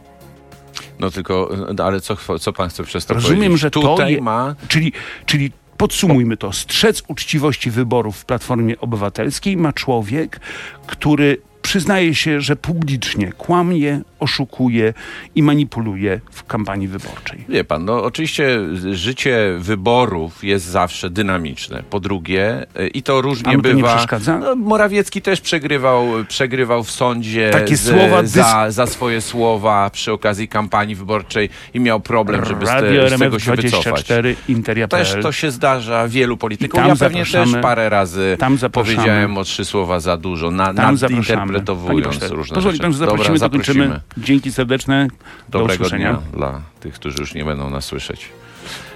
No 1.00 1.10
tylko, 1.10 1.50
no, 1.76 1.84
ale 1.84 2.00
co, 2.00 2.38
co 2.38 2.52
pan 2.52 2.69
chce 2.69 2.84
przez 2.84 3.06
to 3.06 3.14
Rozumiem, 3.14 3.38
powiedzieć? 3.38 3.60
że 3.60 3.70
to 3.70 3.81
Tutaj 3.81 4.12
je- 4.12 4.20
ma... 4.20 4.54
Czyli, 4.69 4.93
czyli 5.26 5.52
podsumujmy 5.76 6.37
to. 6.37 6.52
Strzec 6.52 7.02
uczciwości 7.08 7.70
wyborów 7.70 8.16
w 8.16 8.25
Platformie 8.25 8.78
Obywatelskiej 8.81 9.56
ma 9.56 9.72
człowiek, 9.72 10.40
który 10.87 11.37
przyznaje 11.62 12.14
się, 12.14 12.40
że 12.40 12.56
publicznie 12.56 13.32
kłamie, 13.32 14.00
oszukuje 14.20 14.94
i 15.34 15.42
manipuluje 15.42 16.20
w 16.30 16.44
kampanii 16.44 16.88
wyborczej. 16.88 17.44
Wie 17.48 17.64
pan, 17.64 17.84
no 17.84 18.02
oczywiście 18.04 18.58
życie 18.92 19.38
wyborów 19.58 20.44
jest 20.44 20.64
zawsze 20.66 21.10
dynamiczne. 21.10 21.82
Po 21.90 22.00
drugie, 22.00 22.66
i 22.94 23.02
to 23.02 23.20
różnie 23.20 23.44
Panu 23.44 23.62
to 23.62 23.68
nie 23.68 23.74
bywa. 23.74 23.94
przeszkadza? 23.96 24.38
No, 24.38 24.56
Morawiecki 24.56 25.22
też 25.22 25.40
przegrywał, 25.40 26.06
przegrywał 26.28 26.84
w 26.84 26.90
sądzie 26.90 27.50
Takie 27.50 27.76
z, 27.76 27.88
słowa 27.88 28.22
dys- 28.22 28.26
za, 28.26 28.70
za 28.70 28.86
swoje 28.86 29.20
słowa 29.20 29.90
przy 29.90 30.12
okazji 30.12 30.48
kampanii 30.48 30.94
wyborczej 30.94 31.48
i 31.74 31.80
miał 31.80 32.00
problem, 32.00 32.44
żeby 32.44 32.66
z, 32.66 32.69
te, 32.69 33.16
z 33.16 33.19
tego 33.19 33.38
się 33.38 33.50
wycofać. 33.56 33.82
24, 33.82 34.36
Interia.pl. 34.48 35.04
Też 35.04 35.22
to 35.22 35.32
się 35.32 35.50
zdarza 35.50 36.08
wielu 36.08 36.36
politykom. 36.36 36.80
Tam 36.80 36.88
Ja 36.88 36.96
pewnie 36.96 37.26
też 37.26 37.48
parę 37.62 37.88
razy 37.88 38.36
tam 38.38 38.58
powiedziałem 38.72 39.38
o 39.38 39.44
trzy 39.44 39.64
słowa 39.64 40.00
za 40.00 40.16
dużo, 40.16 40.50
na, 40.50 40.74
Tam 40.74 40.94
nadinterpretowując 40.94 42.22
różne 42.30 42.54
Pozwoli 42.54 42.76
rzeczy. 42.76 42.92
że 42.92 42.98
zaprosimy, 42.98 43.38
Dobra, 43.38 43.48
dokończymy. 43.48 44.00
Dzięki 44.18 44.52
serdeczne. 44.52 45.08
Do 45.48 45.58
Dobrego 45.58 45.84
usłyszenia. 45.84 46.12
dnia 46.12 46.22
dla 46.38 46.60
tych, 46.80 46.94
którzy 46.94 47.16
już 47.20 47.34
nie 47.34 47.44
będą 47.44 47.70
nas 47.70 47.84
słyszeć. 47.84 48.28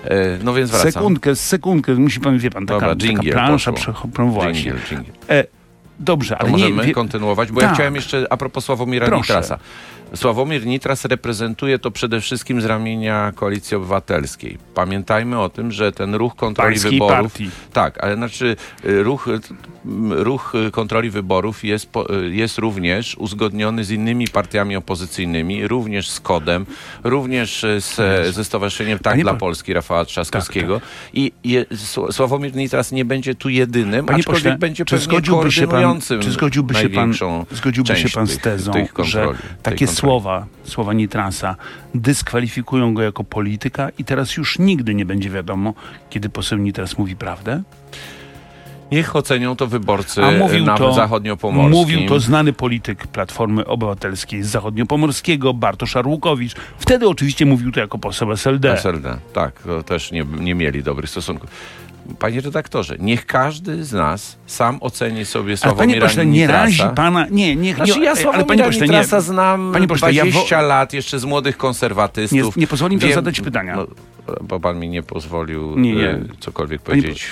E, 0.05 0.39
No 0.45 0.55
więc 0.55 0.71
wracam. 0.71 0.93
Sekundkę, 0.93 1.37
sekundkę, 1.37 1.95
musi 1.95 2.21
pan, 2.21 2.39
wie 2.39 2.51
pan, 2.51 2.67
taka, 2.67 2.75
Dobra, 2.81 2.89
taka 2.89 3.01
dżingiel 3.01 3.33
plansza, 3.35 3.73
prze- 3.73 3.93
właśnie. 4.15 4.75
E, 5.31 5.45
dobrze, 5.99 6.35
To 6.35 6.41
ale 6.41 6.51
możemy 6.51 6.77
nie... 6.77 6.83
Wie, 6.89 6.93
kontynuować, 6.95 7.53
bo 7.53 7.61
ja 7.61 7.67
Tak. 7.67 7.75
chciałem 7.77 7.95
jeszcze 7.95 8.27
a 8.31 8.37
propos 8.37 8.65
Sławomira 8.65 9.07
Proszę. 9.07 9.21
Nitrasa. 9.21 9.59
Sławomir 10.15 10.67
Nitras 10.67 11.05
reprezentuje 11.05 11.79
to 11.79 11.91
przede 11.91 12.21
wszystkim 12.21 12.61
z 12.61 12.65
ramienia 12.65 13.33
Koalicji 13.35 13.77
Obywatelskiej. 13.77 14.59
Pamiętajmy 14.75 15.39
o 15.41 15.49
tym, 15.49 15.73
że 15.73 15.93
ten 15.93 16.15
ruch 16.15 16.37
kontroli 16.37 16.71
Pańskiej 16.71 16.93
wyborów... 16.93 17.33
partii. 17.33 17.51
Tak, 17.73 18.05
ale 18.05 18.15
znaczy 18.17 18.57
y, 18.85 19.03
ruch, 19.03 19.27
ruch 20.11 20.53
y, 20.69 20.71
kontroli 20.71 21.11
wyborów 21.11 21.65
jest, 21.65 21.91
y, 22.27 22.35
jest 22.35 22.59
również 22.59 23.15
uzgodniony 23.19 23.85
z 23.85 23.91
innymi 23.91 24.29
partiami 24.29 24.77
opozycyjnymi, 24.77 25.69
również 25.69 26.11
z 26.11 26.21
KODem, 26.21 26.67
również 27.05 27.65
y, 27.65 27.81
z, 27.81 27.97
ze 28.35 28.45
Stowarzyszeniem 28.45 28.99
Tak 28.99 29.21
dla 29.23 29.33
po- 29.33 29.39
Polski 29.39 29.73
Rafała 29.73 30.05
Trzaskowskiego. 30.05 30.81
I 31.13 31.33
je, 31.45 31.65
Sł- 31.65 32.13
Sławomir 32.13 32.55
Nitras 32.57 32.93
nie 32.93 33.05
będzie 33.05 33.35
tu 33.35 33.49
jedynym, 33.49 34.07
Panie 34.07 34.19
aczkolwiek 34.19 34.43
pośle, 34.45 34.59
będzie 34.59 34.85
czy 34.85 34.99
zgodziłby 34.99 35.53
się 35.53 35.69
pan, 35.69 36.01
czy 36.21 36.31
zgodziłby 36.31 36.75
się 36.75 36.89
pan, 36.89 37.13
zgodziłby 37.51 37.97
się 37.97 38.09
pan 38.09 38.27
z 38.27 38.31
tych- 38.33 38.43
tezą, 38.43 38.73
tych 38.73 38.93
kontroli, 38.93 39.11
że 39.11 39.43
takie 39.63 39.87
słowa, 39.87 40.47
słowa 40.65 40.93
Nitrasa 40.93 41.57
dyskwalifikują 41.95 42.95
go 42.95 43.03
jako 43.03 43.25
polityka 43.25 43.89
i 43.99 44.05
teraz 44.05 44.37
już 44.37 44.59
nigdy 44.59 44.95
nie 44.95 45.05
będzie 45.07 45.31
wiadomo, 45.31 45.75
kiedy 46.11 46.29
poseł 46.29 46.59
Nitras 46.59 46.99
mówi 46.99 47.17
prawdę? 47.17 47.63
Niech 48.93 49.17
ocenią 49.17 49.57
to 49.57 49.67
wyborcy 49.67 50.25
A 50.25 50.31
mówił 50.31 50.65
na 50.65 50.79
to, 50.79 50.93
zachodniopomorskim. 50.95 51.73
mówił 51.81 52.09
to 52.09 52.21
znany 52.21 52.53
polityk 52.53 53.07
Platformy 53.07 53.67
Obywatelskiej 53.67 54.43
z 54.43 54.47
zachodniopomorskiego, 54.47 55.55
Bartosz 55.55 55.97
Arłukowicz. 55.97 56.55
Wtedy 56.79 57.09
oczywiście 57.09 57.47
mówił 57.47 57.73
to 57.73 57.81
jako 57.81 57.99
poseł 57.99 58.33
SLD. 58.33 58.73
SLD. 58.73 59.17
Tak, 59.33 59.63
to 59.63 59.83
też 59.83 60.13
nie, 60.13 60.25
nie 60.41 60.55
mieli 60.55 60.83
dobrych 60.83 61.11
stosunków. 61.11 61.51
Panie 62.19 62.41
redaktorze, 62.41 62.97
niech 62.99 63.27
każdy 63.27 63.85
z 63.85 63.93
nas 63.93 64.37
sam 64.47 64.79
oceni 64.81 65.25
sobie 65.25 65.57
Sławomira 65.57 65.87
panie 66.01 66.01
pośle, 66.01 66.27
nie 66.27 66.47
razi 66.47 66.83
pana... 66.97 67.27
Nie, 67.31 67.57
nie, 67.57 67.75
Znaczy 67.75 67.99
nie 67.99 68.05
ja 68.05 68.11
ale 68.11 68.21
Sławomira 68.21 68.47
panie 68.47 68.65
pośle, 68.65 68.81
nie, 68.81 68.87
Nitrasa 68.87 69.21
znam 69.21 69.71
Panie 69.73 69.87
pośle, 69.89 70.13
ja 70.13 70.25
wo- 70.25 70.31
20 70.31 70.61
lat 70.61 70.93
jeszcze 70.93 71.19
z 71.19 71.25
młodych 71.25 71.57
konserwatystów. 71.57 72.57
Nie- 72.57 72.61
nie 72.61 72.67
pozwoli 72.67 72.97
mi 72.97 73.03
pan 73.03 73.13
zadać 73.13 73.41
pytania. 73.41 73.77
No, 73.77 73.87
bo 74.43 74.61
pan 74.61 74.79
mi 74.79 74.89
nie 74.89 75.03
pozwolił 75.03 75.79
Nie, 75.79 75.95
nie. 75.95 76.09
e, 76.09 76.21
cokolwiek 76.41 76.83
powiedzieć 76.83 77.25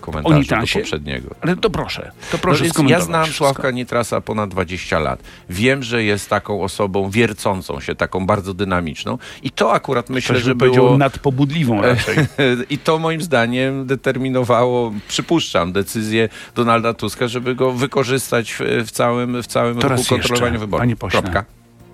w 0.00 0.02
komentarzu 0.04 0.34
do 0.34 0.40
Nitrasie? 0.40 0.78
poprzedniego. 0.80 1.34
Ale 1.40 1.56
to 1.56 1.70
proszę, 1.70 2.02
to 2.20 2.26
No 2.32 2.38
proszę 2.38 2.64
więc 2.64 2.78
ja 2.90 3.00
znam 3.00 3.24
wszystko. 3.24 3.44
Sławka 3.44 3.70
Nitrasa 3.70 4.20
ponad 4.20 4.50
20 4.50 4.98
lat. 4.98 5.22
Wiem, 5.50 5.82
że 5.82 6.04
jest 6.04 6.30
taką 6.30 6.62
osobą 6.62 7.10
wiercącą 7.10 7.80
się, 7.80 7.94
taką 7.94 8.26
bardzo 8.26 8.54
dynamiczną. 8.54 9.18
I 9.42 9.50
to 9.50 9.72
akurat 9.72 10.10
myślę, 10.10 10.34
Ktoś 10.34 10.44
że 10.44 10.54
by 10.54 10.70
było... 10.70 10.98
nadpobudliwą 10.98 11.82
raczej. 11.82 12.16
I 12.70 12.78
to 12.78 12.98
moim 12.98 13.22
zdaniem 13.22 13.86
determinowało, 13.86 14.92
przypuszczam, 15.08 15.72
decyzję 15.72 16.28
Donalda 16.54 16.94
Tuska, 16.94 17.28
żeby 17.28 17.54
go 17.54 17.72
wykorzystać 17.72 18.52
w, 18.52 18.60
w 18.86 18.90
całym, 18.90 19.42
w 19.42 19.46
całym 19.46 19.74
To 19.74 19.88
ruchu 19.88 19.94
raz 19.96 20.08
kontrolowania 20.08 20.46
jeszcze, 20.46 20.58
wyborów. 20.66 20.80
panie 20.82 20.96
pośle. 20.96 21.22
Kropka. 21.22 21.44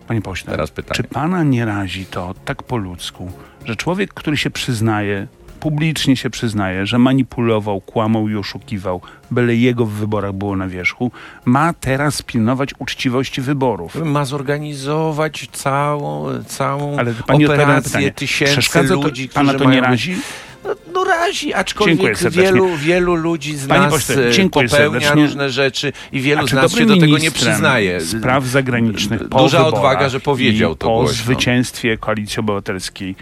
Panie 0.09 0.21
pośle, 0.23 0.51
Teraz 0.51 0.71
pytanie. 0.71 0.97
czy 0.97 1.05
pana 1.05 1.43
nie 1.43 1.65
razi 1.65 2.07
to 2.07 2.35
tak 2.45 2.63
po 2.63 2.77
ludzku, 2.77 3.31
że 3.65 3.77
człowiek, 3.77 4.15
który 4.15 4.37
się 4.37 4.51
przyznaje, 4.51 5.27
publicznie 5.61 6.17
się 6.17 6.31
przyznaje, 6.31 6.87
że 6.87 6.99
manipulował, 6.99 7.81
kłamał 7.81 8.29
i 8.29 8.37
oszukiwał, 8.37 9.01
byle 9.31 9.55
jego 9.57 9.87
w 9.87 9.91
wyborach 9.91 10.33
było 10.33 10.57
na 10.57 10.69
wierzchu, 10.69 11.11
ma 11.45 11.73
teraz 11.73 12.23
pilnować 12.23 12.71
uczciwości 12.79 13.41
wyborów? 13.41 13.95
Ma 14.05 14.25
zorganizować 14.25 15.49
całą, 15.53 16.27
całą 16.47 16.97
Ale 16.99 17.15
pani 17.27 17.47
operację 17.47 18.11
tysięcy 18.13 18.53
Przeszkadza 18.53 18.95
to, 18.95 19.03
ludzi, 19.03 19.29
pana 19.29 19.49
którzy 19.55 19.65
to 19.65 19.71
nie 19.71 19.81
być- 19.81 19.91
razi? 19.91 20.17
No, 20.65 20.75
no 20.95 21.05
razi, 21.05 21.55
aczkolwiek 21.55 22.19
wielu, 22.31 22.77
wielu 22.77 23.15
ludzi 23.15 23.57
z 23.57 23.69
nas 23.69 23.93
pośle, 23.93 24.29
e, 24.29 24.49
popełnia 24.49 24.69
serdecznie. 24.69 25.23
różne 25.23 25.51
rzeczy 25.51 25.93
i 26.13 26.21
wielu 26.21 26.47
z 26.49 26.53
nas 26.53 26.73
się 26.75 26.87
do 26.87 26.97
tego 26.97 27.19
nie 27.19 27.31
przyznaje. 27.31 28.01
Spraw 28.01 28.45
zagranicznych 28.47 29.29
po 29.29 29.39
Duża 29.39 29.67
odwaga, 29.67 30.09
że 30.09 30.21
powiedział 30.21 30.75
to 30.77 30.87
po 30.87 30.95
głośno. 30.95 31.25
zwycięstwie 31.25 31.99
Koalicji 31.99 32.41
Obywatelskiej 32.41 33.15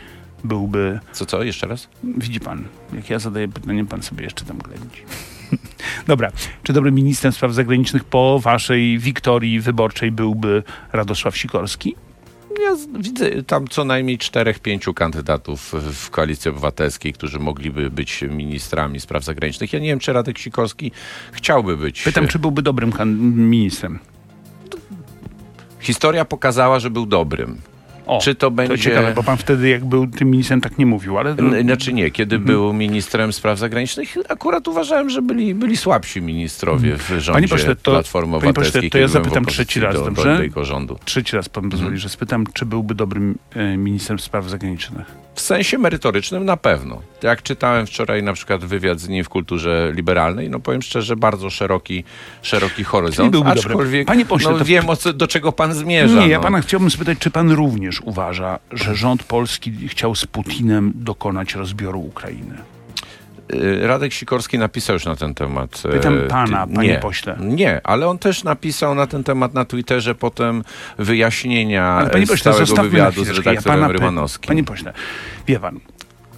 byłby 0.45 1.01
Co, 1.13 1.27
co? 1.27 1.43
Jeszcze 1.43 1.67
raz? 1.67 1.89
Widzi 2.05 2.41
pan, 2.41 2.65
jak 2.93 3.11
ja 3.11 3.19
zadaję 3.19 3.49
pytanie, 3.49 3.85
pan 3.85 4.03
sobie 4.03 4.25
jeszcze 4.25 4.45
tam 4.45 4.59
ględzi. 4.59 5.03
Dobra, 6.07 6.31
czy 6.63 6.73
dobrym 6.73 6.95
ministrem 6.95 7.33
spraw 7.33 7.53
zagranicznych 7.55 8.05
po 8.05 8.41
waszej 8.41 8.99
wiktorii 8.99 9.61
wyborczej 9.61 10.11
byłby 10.13 10.63
Radosław 10.93 11.37
Sikorski? 11.39 11.97
Ja 12.63 12.77
widzę 13.01 13.43
tam 13.43 13.69
co 13.69 13.85
najmniej 13.85 14.19
czterech, 14.19 14.59
pięciu 14.59 14.95
kandydatów 14.95 15.73
w- 15.73 16.11
Koalicji 16.11 16.51
Obywatelskiej, 16.51 17.13
którzy 17.13 17.39
mogliby 17.39 17.91
być 17.91 18.23
ministrami 18.31 19.01
spraw 19.01 19.25
zagranicznych. 19.25 19.73
Ja 19.73 19.79
nie 19.79 19.87
wiem, 19.89 19.99
czy 19.99 20.13
Radek 20.13 20.39
Sikorski 20.39 20.93
chciałby 21.33 21.77
być. 21.77 22.03
Pytam, 22.03 22.29
czy 22.29 22.39
byłby 22.39 22.63
dobrym 22.63 22.93
ministrem. 23.51 23.99
Historia 25.81 26.25
pokazała, 26.25 26.79
że 26.79 26.91
był 26.91 27.07
dobrym. 27.07 27.59
O, 28.07 28.19
Czy 28.23 28.35
to 28.35 28.41
to 28.41 28.51
będzie- 28.51 28.79
ciekawe, 28.79 29.13
bo 29.17 29.23
pan 29.23 29.37
wtedy 29.37 29.69
jak 29.69 29.85
był 29.85 30.07
tym 30.07 30.31
ministrem 30.31 30.61
tak 30.61 30.79
nie 30.79 30.87
mówił, 30.87 31.19
ale... 31.19 31.37
Znaczy 31.63 31.93
nie, 31.93 32.11
kiedy 32.11 32.37
Mhm. 32.37 32.47
był 32.47 32.73
ministrem 32.73 33.33
spraw 33.33 33.59
zagranicznych, 33.59 34.15
akurat 34.29 34.69
uważałem, 34.69 35.11
że 35.11 35.23
byli, 35.23 35.55
byli 35.55 35.77
słabsi 35.77 36.23
ministrowie 36.23 36.97
w 36.97 37.09
rządzie 37.09 37.33
Panie 37.33 37.49
pośle, 37.49 37.77
to- 37.77 37.91
Platformy 37.91 38.41
panie 38.41 38.53
pośle, 38.53 38.83
to 38.91 38.99
ja 38.99 39.09
zapytam 39.09 39.45
trzeci 39.45 39.81
raz, 39.81 39.95
do, 39.95 40.05
dobrze? 40.05 40.49
Do 40.55 40.65
rządu. 40.65 40.99
Trzeci 41.05 41.37
raz 41.37 41.49
pan 41.49 41.71
pozwoli, 41.71 41.99
że 41.99 42.09
spytam, 42.09 42.45
czy 42.55 42.67
byłby 42.67 42.95
dobrym 42.95 43.39
e, 43.55 43.77
ministrem 43.77 44.19
spraw 44.19 44.49
zagranicznych? 44.51 45.24
W 45.35 45.41
sensie 45.41 45.79
merytorycznym 45.79 46.45
na 46.45 46.57
pewno. 46.57 47.01
Jak 47.23 47.43
czytałem 47.43 47.87
wczoraj 47.87 48.23
na 48.23 48.33
przykład 48.33 48.65
wywiad 48.65 49.01
z 49.01 49.09
nim 49.09 49.25
w 49.25 49.29
kulturze 49.29 49.93
liberalnej, 49.95 50.51
no 50.51 50.61
powiem 50.61 50.83
szczerze, 50.83 51.17
bardzo 51.17 51.51
szeroki, 51.51 52.05
szeroki 52.43 52.85
horyzont. 52.85 53.33
byłby. 53.33 53.51
Aczkolwiek 53.51 54.07
Panie 54.07 54.27
pośle, 54.27 54.53
no, 54.53 54.59
to- 54.59 54.65
wiem, 54.65 54.85
co, 54.99 55.13
do 55.13 55.27
czego 55.27 55.53
pan 55.53 55.75
zmierza. 55.75 56.21
Nie, 56.21 56.29
ja 56.29 56.39
no. 56.39 56.43
pana 56.43 56.61
chciałbym 56.61 56.91
spytać, 56.91 57.19
czy 57.19 57.31
pan 57.31 57.51
również 57.51 58.01
uważa, 58.01 58.59
że 58.73 58.95
rząd 58.95 59.23
polski 59.25 59.89
chciał 59.89 60.15
z 60.15 60.27
Putinem 60.27 60.93
dokonać 60.95 61.55
rozbioru 61.55 62.01
Ukrainy? 62.01 62.74
Y, 63.55 63.87
Radek 63.87 64.13
Sikorski 64.13 64.59
napisał 64.59 64.95
już 64.95 65.05
na 65.05 65.17
ten 65.17 65.35
temat. 65.35 65.83
e, 65.89 65.93
Pytam 65.93 66.19
pana, 66.29 66.67
panie 66.75 66.89
nie, 66.89 66.99
pośle. 66.99 67.37
Nie, 67.41 67.81
ale 67.85 68.07
on 68.09 68.19
też 68.19 68.45
napisał 68.45 68.95
na 68.95 69.07
ten 69.07 69.25
temat 69.25 69.55
na 69.55 69.65
Twitterze 69.65 70.15
potem 70.15 70.65
wyjaśnienia 70.99 71.85
Ale 71.87 72.11
panie 72.11 72.27
z 72.27 72.29
pośle, 72.29 72.45
całego 72.53 72.67
zostawmy 72.67 72.85
na 72.99 73.11
wywiadu 73.11 73.25
z 73.25 73.29
redaktorem 73.29 73.63
pana 73.81 73.87
py- 73.87 73.93
Rymanowskim. 73.93 74.49
Panie 74.49 74.65
pośle, 74.65 74.93
wie 75.47 75.61
pan, 75.61 75.81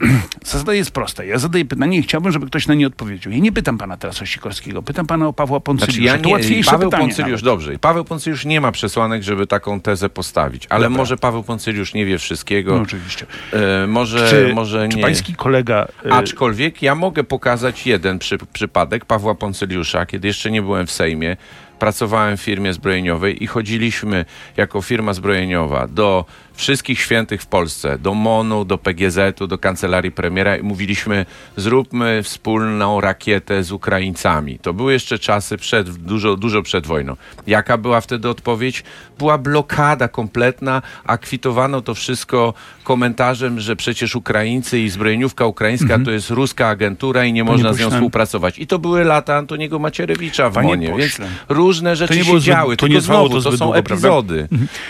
zasada 0.45 0.75
jest 0.75 0.91
prosta. 0.91 1.25
Ja 1.25 1.39
zadaję 1.39 1.65
pytanie 1.65 1.99
i 1.99 2.03
chciałbym, 2.03 2.33
żeby 2.33 2.47
ktoś 2.47 2.67
na 2.67 2.75
nie 2.75 2.87
odpowiedział. 2.87 3.33
Ja 3.33 3.39
nie 3.39 3.53
pytam 3.53 3.79
pana 3.79 3.97
teraz 3.97 4.23
o 4.23 4.27
Sikorskiego, 4.27 4.83
pytam 4.83 5.07
pana 5.07 5.29
o 5.29 5.33
Pawła 5.33 5.61
Poncyliusza. 5.61 5.93
Znaczy 5.93 6.07
ja 6.07 6.19
to 6.23 6.29
nie, 6.29 6.33
łatwiejsze 6.33 6.71
Paweł 6.71 6.91
pytanie 6.91 7.05
Poncyliusz, 7.09 7.31
nawet. 7.43 7.45
dobrze. 7.45 7.79
Paweł 7.79 8.05
Poncyliusz 8.05 8.45
nie 8.45 8.61
ma 8.61 8.73
przesłanek, 8.73 9.23
żeby 9.23 9.47
taką 9.47 9.81
tezę 9.81 10.09
postawić, 10.09 10.67
ale 10.71 10.85
Dobra. 10.85 10.97
może 10.99 11.17
Paweł 11.17 11.43
Poncyliusz 11.43 11.95
nie 11.95 12.07
wie 12.07 12.19
wszystkiego, 12.19 12.77
No 12.77 12.83
oczywiście. 12.83 13.27
e, 13.53 13.87
może, 13.87 14.31
Czy, 14.31 14.55
może 14.55 14.89
czy 14.89 14.97
nie. 14.97 15.03
pański 15.03 15.35
kolega... 15.35 15.89
e, 16.07 16.13
Aczkolwiek 16.13 16.83
ja 16.83 16.95
mogę 16.95 17.25
pokazać 17.25 17.87
jeden 17.87 18.19
przy, 18.19 18.39
przypadek 18.53 19.05
Pawła 19.05 19.35
Poncyliusza, 19.35 20.07
kiedy 20.07 20.29
jeszcze 20.29 20.51
nie 20.51 20.63
byłem 20.63 20.87
w 20.87 20.91
Sejmie. 20.93 21.37
Pracowałem 21.79 22.37
w 22.37 22.41
firmie 22.41 22.73
zbrojeniowej 22.73 23.45
i 23.45 23.47
chodziliśmy 23.47 24.25
jako 24.57 24.83
firma 24.83 25.13
zbrojeniowa 25.13 25.87
do 25.87 26.25
wszystkich 26.57 27.01
świętych 27.01 27.43
w 27.43 27.47
Polsce, 27.47 27.99
do 27.99 28.15
MONU, 28.15 28.65
do 28.65 28.79
PGZ-u, 28.79 29.47
do 29.47 29.59
kancelarii 29.59 30.13
premiera 30.13 30.57
i 30.57 30.63
mówiliśmy 30.63 31.27
zróbmy 31.57 32.23
wspólną 32.23 33.01
rakietę 33.01 33.63
z 33.63 33.73
Ukraińcami. 33.73 34.59
To 34.59 34.73
były 34.73 34.93
jeszcze 34.93 35.19
czasy 35.19 35.57
przed, 35.57 35.91
dużo, 35.91 36.37
dużo 36.37 36.63
przed 36.63 36.87
wojną. 36.87 37.17
Jaka 37.47 37.79
była 37.79 38.01
wtedy 38.01 38.29
odpowiedź? 38.29 38.85
Była 39.19 39.39
blokada 39.39 40.09
kompletna, 40.09 40.83
a 41.05 41.19
kwitowano 41.19 41.81
to 41.81 41.95
wszystko 41.95 42.55
komentarzem, 42.85 43.61
że 43.61 43.77
przecież 43.77 44.17
Ukraińcy 44.17 44.79
i 44.79 44.89
zbrojeniówka 44.89 45.47
ukraińska 45.47 45.99
to 46.05 46.11
jest 46.11 46.31
ruska 46.31 46.69
agentura 46.69 47.25
i 47.25 47.33
nie 47.33 47.45
można 47.45 47.73
z 47.73 47.81
nią 47.81 47.91
współpracować. 47.91 48.59
I 48.59 48.67
to 48.67 48.79
były 48.79 49.05
lata 49.05 49.37
Antoniego 49.37 49.79
Macierewicza 49.79 50.51
w 50.51 50.55
Panie 50.55 50.69
MONie, 50.69 50.95
więc 50.97 51.13
pośle. 51.13 51.29
Różne 51.67 51.97
rzeczy 51.97 52.15
nie 52.15 52.21
się 52.21 52.25
było 52.25 52.37
zbyt- 52.39 52.47
działy. 52.47 52.77
to 52.77 52.87
nie 52.89 53.01
znowu, 53.01 53.29
to 53.29 53.35
to 53.35 53.43
są 53.43 53.65
długo, 53.67 53.83
prawda? 53.83 53.95
epizody. 53.95 54.49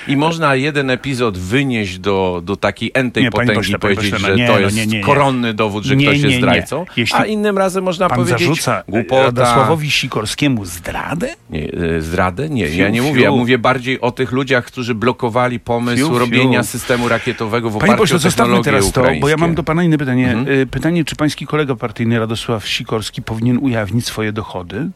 I 0.08 0.16
można 0.16 0.54
jeden 0.54 0.90
epizod 0.90 1.38
wynieść 1.38 1.98
do, 1.98 2.42
do 2.44 2.56
takiej 2.56 2.90
entej 2.94 3.22
Nie, 3.24 3.30
panie 3.30 3.46
potęgi 3.46 3.58
pośle, 3.60 3.76
i 3.76 3.80
panie 3.80 3.94
powiedzieć, 3.94 4.12
pośle, 4.14 4.28
no 4.28 4.34
że 4.36 4.40
nie, 4.42 4.46
to 4.46 4.52
no 4.52 4.58
jest 4.58 4.76
nie, 4.76 4.86
nie, 4.86 4.98
nie. 4.98 5.04
koronny 5.04 5.54
dowód, 5.54 5.84
że 5.84 5.96
Nie, 5.96 6.06
ktoś 6.06 6.16
nie, 6.18 6.22
jest 6.22 6.34
nie. 6.34 6.38
zdrajcą. 6.40 6.84
Jeśli 6.96 7.18
A 7.18 7.24
innym 7.24 7.58
razem 7.58 7.84
można 7.84 8.08
Pan 8.08 8.18
powiedzieć 8.18 8.40
zarzuca 8.48 8.78
e, 8.80 8.84
głupota. 8.88 9.22
Radosławowi 9.22 9.90
Sikorskiemu 9.90 10.64
zdradę? 10.64 11.28
Nie, 11.50 11.68
e, 11.96 12.00
zdradę? 12.00 12.48
Nie, 12.48 12.62
ja 12.68 12.86
Fiu, 12.86 12.92
nie 12.92 13.00
fiu. 13.00 13.06
mówię. 13.08 13.22
Ja 13.22 13.30
mówię 13.30 13.58
bardziej 13.58 14.00
o 14.00 14.10
tych 14.10 14.32
ludziach, 14.32 14.64
którzy 14.64 14.94
blokowali 14.94 15.60
pomysł 15.60 16.06
Fiu, 16.08 16.18
robienia 16.18 16.62
systemu 16.62 17.08
rakietowego 17.08 17.70
w 17.70 17.72
Panie 17.72 17.82
oparciu 17.84 18.02
pośle, 18.02 18.16
o 18.16 18.18
zostawmy 18.18 18.62
teraz 18.62 18.92
to, 18.92 19.02
bo 19.20 19.28
ja 19.28 19.36
mam 19.36 19.54
do 19.54 19.62
pana 19.62 19.84
inne 19.84 19.98
pytanie. 19.98 20.32
Mhm. 20.32 20.58
Y, 20.60 20.66
Pytanie, 20.66 21.04
czy 21.04 21.16
pański 21.16 21.46
kolega 21.46 21.74
partyjny 21.74 22.18
Radosław 22.18 22.68
Sikorski 22.68 23.22
powinien 23.22 23.58
ujawnić 23.62 24.06
swoje 24.06 24.32
dochody? 24.32 24.90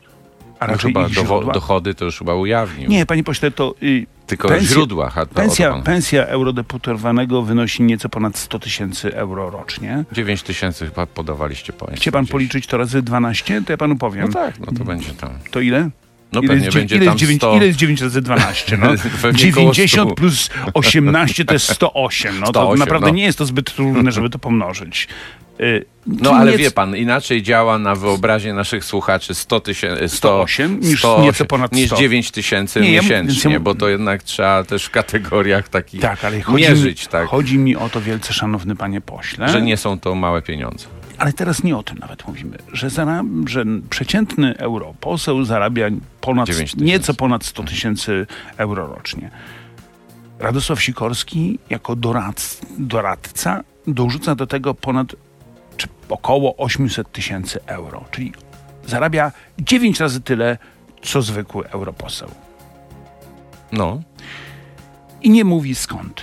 A 0.61 0.67
No 0.67 0.73
raczej 0.73 0.93
chyba 0.93 1.09
źródła? 1.09 1.53
dochody 1.55 1.95
to 1.95 2.05
już 2.05 2.19
chyba 2.19 2.35
ujawnił. 2.35 2.91
Nie, 2.91 3.07
panie 3.07 3.25
pośle, 3.25 3.51
to 3.51 3.75
y, 3.83 4.07
Tylko 4.27 4.49
pensja- 4.49 4.59
w 4.61 4.63
źródłach. 4.73 5.19
A 5.19 5.27
to, 5.27 5.31
o 5.33 5.35
to 5.35 5.41
pensja, 5.41 5.71
pan- 5.73 5.83
pensja 5.83 6.27
eurodeputowanego 6.27 7.43
wynosi 7.43 7.83
nieco 7.83 8.09
ponad 8.09 8.39
100 8.39 8.59
tysięcy 8.59 9.17
euro 9.17 9.51
rocznie. 9.51 10.05
9 10.13 10.43
tysięcy 10.43 10.87
chyba 10.87 11.07
podawaliście 11.07 11.73
państwo. 11.73 12.01
Chce 12.01 12.13
pan 12.13 12.23
gdzieś. 12.25 12.33
policzyć 12.33 12.67
to 12.67 12.77
razy 12.79 13.03
12? 13.03 13.63
To 13.63 13.73
ja 13.73 13.77
panu 13.77 13.97
powiem. 13.97 14.27
No 14.27 14.33
tak, 14.33 14.59
no 14.61 14.67
to 14.79 14.85
będzie 14.85 15.11
tam. 15.15 15.31
To 15.51 15.61
ile? 15.61 15.91
No 16.33 16.41
ile 16.41 16.49
pewnie 16.49 16.65
jest, 16.65 16.77
będzie 16.77 16.97
ile, 16.97 17.05
tam 17.05 17.13
jest 17.13 17.21
9, 17.21 17.41
100. 17.41 17.57
ile 17.57 17.67
jest 17.67 17.79
9 17.79 18.01
razy 18.01 18.21
12? 18.23 18.77
No? 18.77 18.87
Pewnie 19.23 19.53
koło 19.53 19.73
90 19.73 20.09
stu. 20.11 20.15
plus 20.15 20.51
18 20.75 21.45
to 21.45 21.53
jest 21.53 21.73
108. 21.73 22.41
No 22.41 22.47
to 22.47 22.53
108, 22.53 22.79
naprawdę 22.79 23.07
no. 23.07 23.15
nie 23.15 23.23
jest 23.23 23.39
to 23.39 23.47
zbyt 23.47 23.75
trudne, 23.75 24.13
żeby 24.13 24.31
to 24.31 24.39
pomnożyć. 24.39 25.09
Y, 25.61 25.85
No 26.07 26.31
ale 26.33 26.57
wie 26.57 26.71
pan, 26.71 26.97
inaczej 26.97 27.43
działa 27.43 27.79
na 27.79 27.95
wyobraźnię 27.95 28.55
naszych 28.55 28.85
słuchaczy 28.85 29.35
100 29.35 29.61
tysięcy, 29.61 30.09
108 30.09 30.81
niż 30.81 31.05
nieco 31.23 31.45
ponad 31.45 31.73
niż 31.73 31.87
100. 31.87 31.97
9 31.97 32.31
tysięcy 32.31 32.81
Nie, 32.81 32.93
miesięcznie, 32.93 33.53
ja- 33.53 33.61
bo 33.61 33.75
to 33.75 33.89
jednak 33.89 34.23
trzeba 34.23 34.65
też 34.65 34.85
w 34.85 34.91
kategoriach 34.91 35.69
takich 35.69 36.01
Tak, 36.01 36.25
ale 36.25 36.41
chodzi, 36.41 36.59
mierzyć, 36.63 37.03
mi, 37.07 37.09
tak, 37.13 37.29
chodzi 37.29 37.59
mi 37.59 37.77
o 37.77 37.89
to, 37.89 38.01
wielce 38.01 38.33
szanowny 38.33 38.77
panie 38.77 39.01
pośle, 39.01 39.49
że 39.49 39.63
nie 39.63 39.77
są 39.77 40.01
to 40.01 40.15
małe 40.15 40.43
pieniądze. 40.43 40.87
ale 41.19 41.33
teraz 41.33 41.63
nie 41.65 41.77
o 41.77 41.83
tym 41.83 41.99
nawet 41.99 42.27
mówimy, 42.29 42.59
że, 42.73 42.91
zara, 42.91 43.23
że 43.47 43.65
przeciętny 43.91 44.57
europoseł 44.59 45.45
zarabia 45.45 45.87
ponad, 46.21 46.47
9 46.49 46.71
tysięcy. 46.71 46.85
nieco 46.85 47.15
ponad 47.15 47.45
100 47.45 47.63
tysięcy 47.63 48.27
euro 48.57 48.87
rocznie. 48.87 49.31
Radosław 50.39 50.83
Sikorski 50.83 51.59
jako 51.71 51.97
doradc, 51.97 52.61
doradca 52.79 53.61
dorzuca 53.87 54.35
do 54.35 54.47
tego 54.47 54.75
ponad 54.75 55.15
około 56.11 56.57
800 56.57 57.13
tysięcy 57.13 57.59
euro, 57.67 58.05
czyli 58.11 58.33
zarabia 58.87 59.33
9 59.59 60.01
razy 60.01 60.21
tyle, 60.21 60.59
co 61.03 61.23
zwykły 61.23 61.69
europoseł. 61.71 62.31
No. 63.73 64.01
I 65.23 65.31
nie 65.31 65.45
mówi 65.45 65.75
skąd. 65.75 66.23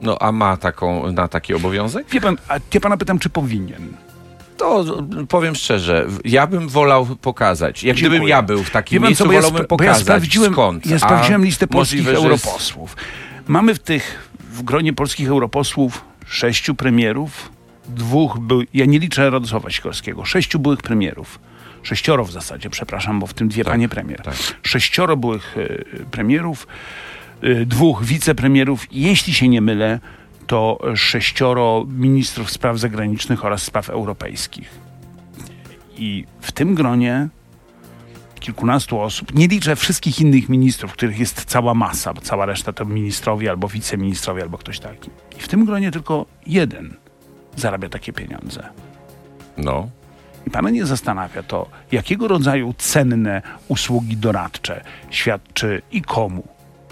No, 0.00 0.18
a 0.20 0.32
ma 0.32 0.56
taką, 0.56 1.12
na 1.12 1.28
taki 1.28 1.54
obowiązek? 1.54 2.06
Wie 2.10 2.20
pan, 2.20 2.36
a 2.48 2.54
ja 2.74 2.80
pana 2.80 2.96
pytam, 2.96 3.18
czy 3.18 3.30
powinien? 3.30 3.96
To 4.56 4.84
powiem 5.28 5.54
szczerze, 5.54 6.06
ja 6.24 6.46
bym 6.46 6.68
wolał 6.68 7.06
pokazać. 7.06 7.84
Jak 7.84 7.96
Dziękuję. 7.96 8.10
gdybym 8.10 8.28
ja 8.28 8.42
był 8.42 8.64
w 8.64 8.70
takim 8.70 8.96
Wie 8.96 9.00
pan 9.00 9.08
miejscu, 9.08 9.24
co, 9.24 9.32
ja, 9.32 9.38
wolałbym 9.40 9.62
ja 9.62 9.68
pokazać 9.68 10.02
sprawdziłem, 10.02 10.52
skąd. 10.52 10.86
ja 10.86 10.98
sprawdziłem 10.98 11.44
listę 11.44 11.66
polskich 11.66 12.04
że 12.04 12.10
jest- 12.10 12.22
europosłów. 12.22 12.96
Mamy 13.48 13.74
w 13.74 13.78
tych, 13.78 14.30
w 14.52 14.62
gronie 14.62 14.92
polskich 14.92 15.28
europosłów 15.28 16.04
sześciu 16.26 16.74
premierów, 16.74 17.50
dwóch 17.88 18.38
był, 18.38 18.62
ja 18.74 18.84
nie 18.84 18.98
liczę 18.98 19.30
Radosława 19.30 19.70
Sikorskiego, 19.70 20.24
sześciu 20.24 20.58
byłych 20.58 20.82
premierów. 20.82 21.38
Sześcioro 21.82 22.24
w 22.24 22.32
zasadzie, 22.32 22.70
przepraszam, 22.70 23.20
bo 23.20 23.26
w 23.26 23.34
tym 23.34 23.48
dwie 23.48 23.64
panie 23.64 23.88
premier. 23.88 24.22
tak. 24.22 24.34
Sześcioro 24.62 25.16
byłych 25.16 25.56
e, 25.58 26.04
premierów, 26.04 26.66
e, 27.42 27.66
dwóch 27.66 28.04
wicepremierów 28.04 28.86
jeśli 28.92 29.34
się 29.34 29.48
nie 29.48 29.60
mylę, 29.60 30.00
to 30.46 30.78
sześcioro 30.94 31.86
ministrów 31.88 32.50
spraw 32.50 32.78
zagranicznych 32.78 33.44
oraz 33.44 33.62
spraw 33.62 33.90
europejskich. 33.90 34.70
I 35.96 36.24
w 36.40 36.52
tym 36.52 36.74
gronie 36.74 37.28
kilkunastu 38.40 39.00
osób, 39.00 39.34
nie 39.34 39.48
liczę 39.48 39.76
wszystkich 39.76 40.20
innych 40.20 40.48
ministrów, 40.48 40.92
których 40.92 41.18
jest 41.18 41.44
cała 41.44 41.74
masa, 41.74 42.14
bo 42.14 42.20
cała 42.20 42.46
reszta 42.46 42.72
to 42.72 42.84
ministrowie 42.84 43.50
albo 43.50 43.68
wiceministrowie, 43.68 44.42
albo 44.42 44.58
ktoś 44.58 44.78
taki. 44.78 45.10
I 45.38 45.40
w 45.40 45.48
tym 45.48 45.64
gronie 45.64 45.90
tylko 45.90 46.26
jeden 46.46 47.01
zarabia 47.56 47.88
takie 47.88 48.12
pieniądze. 48.12 48.68
No. 49.56 49.88
I 50.46 50.50
pana 50.50 50.70
nie 50.70 50.86
zastanawia 50.86 51.42
to, 51.42 51.66
jakiego 51.92 52.28
rodzaju 52.28 52.74
cenne 52.78 53.42
usługi 53.68 54.16
doradcze 54.16 54.84
świadczy 55.10 55.82
i 55.92 56.02
komu 56.02 56.42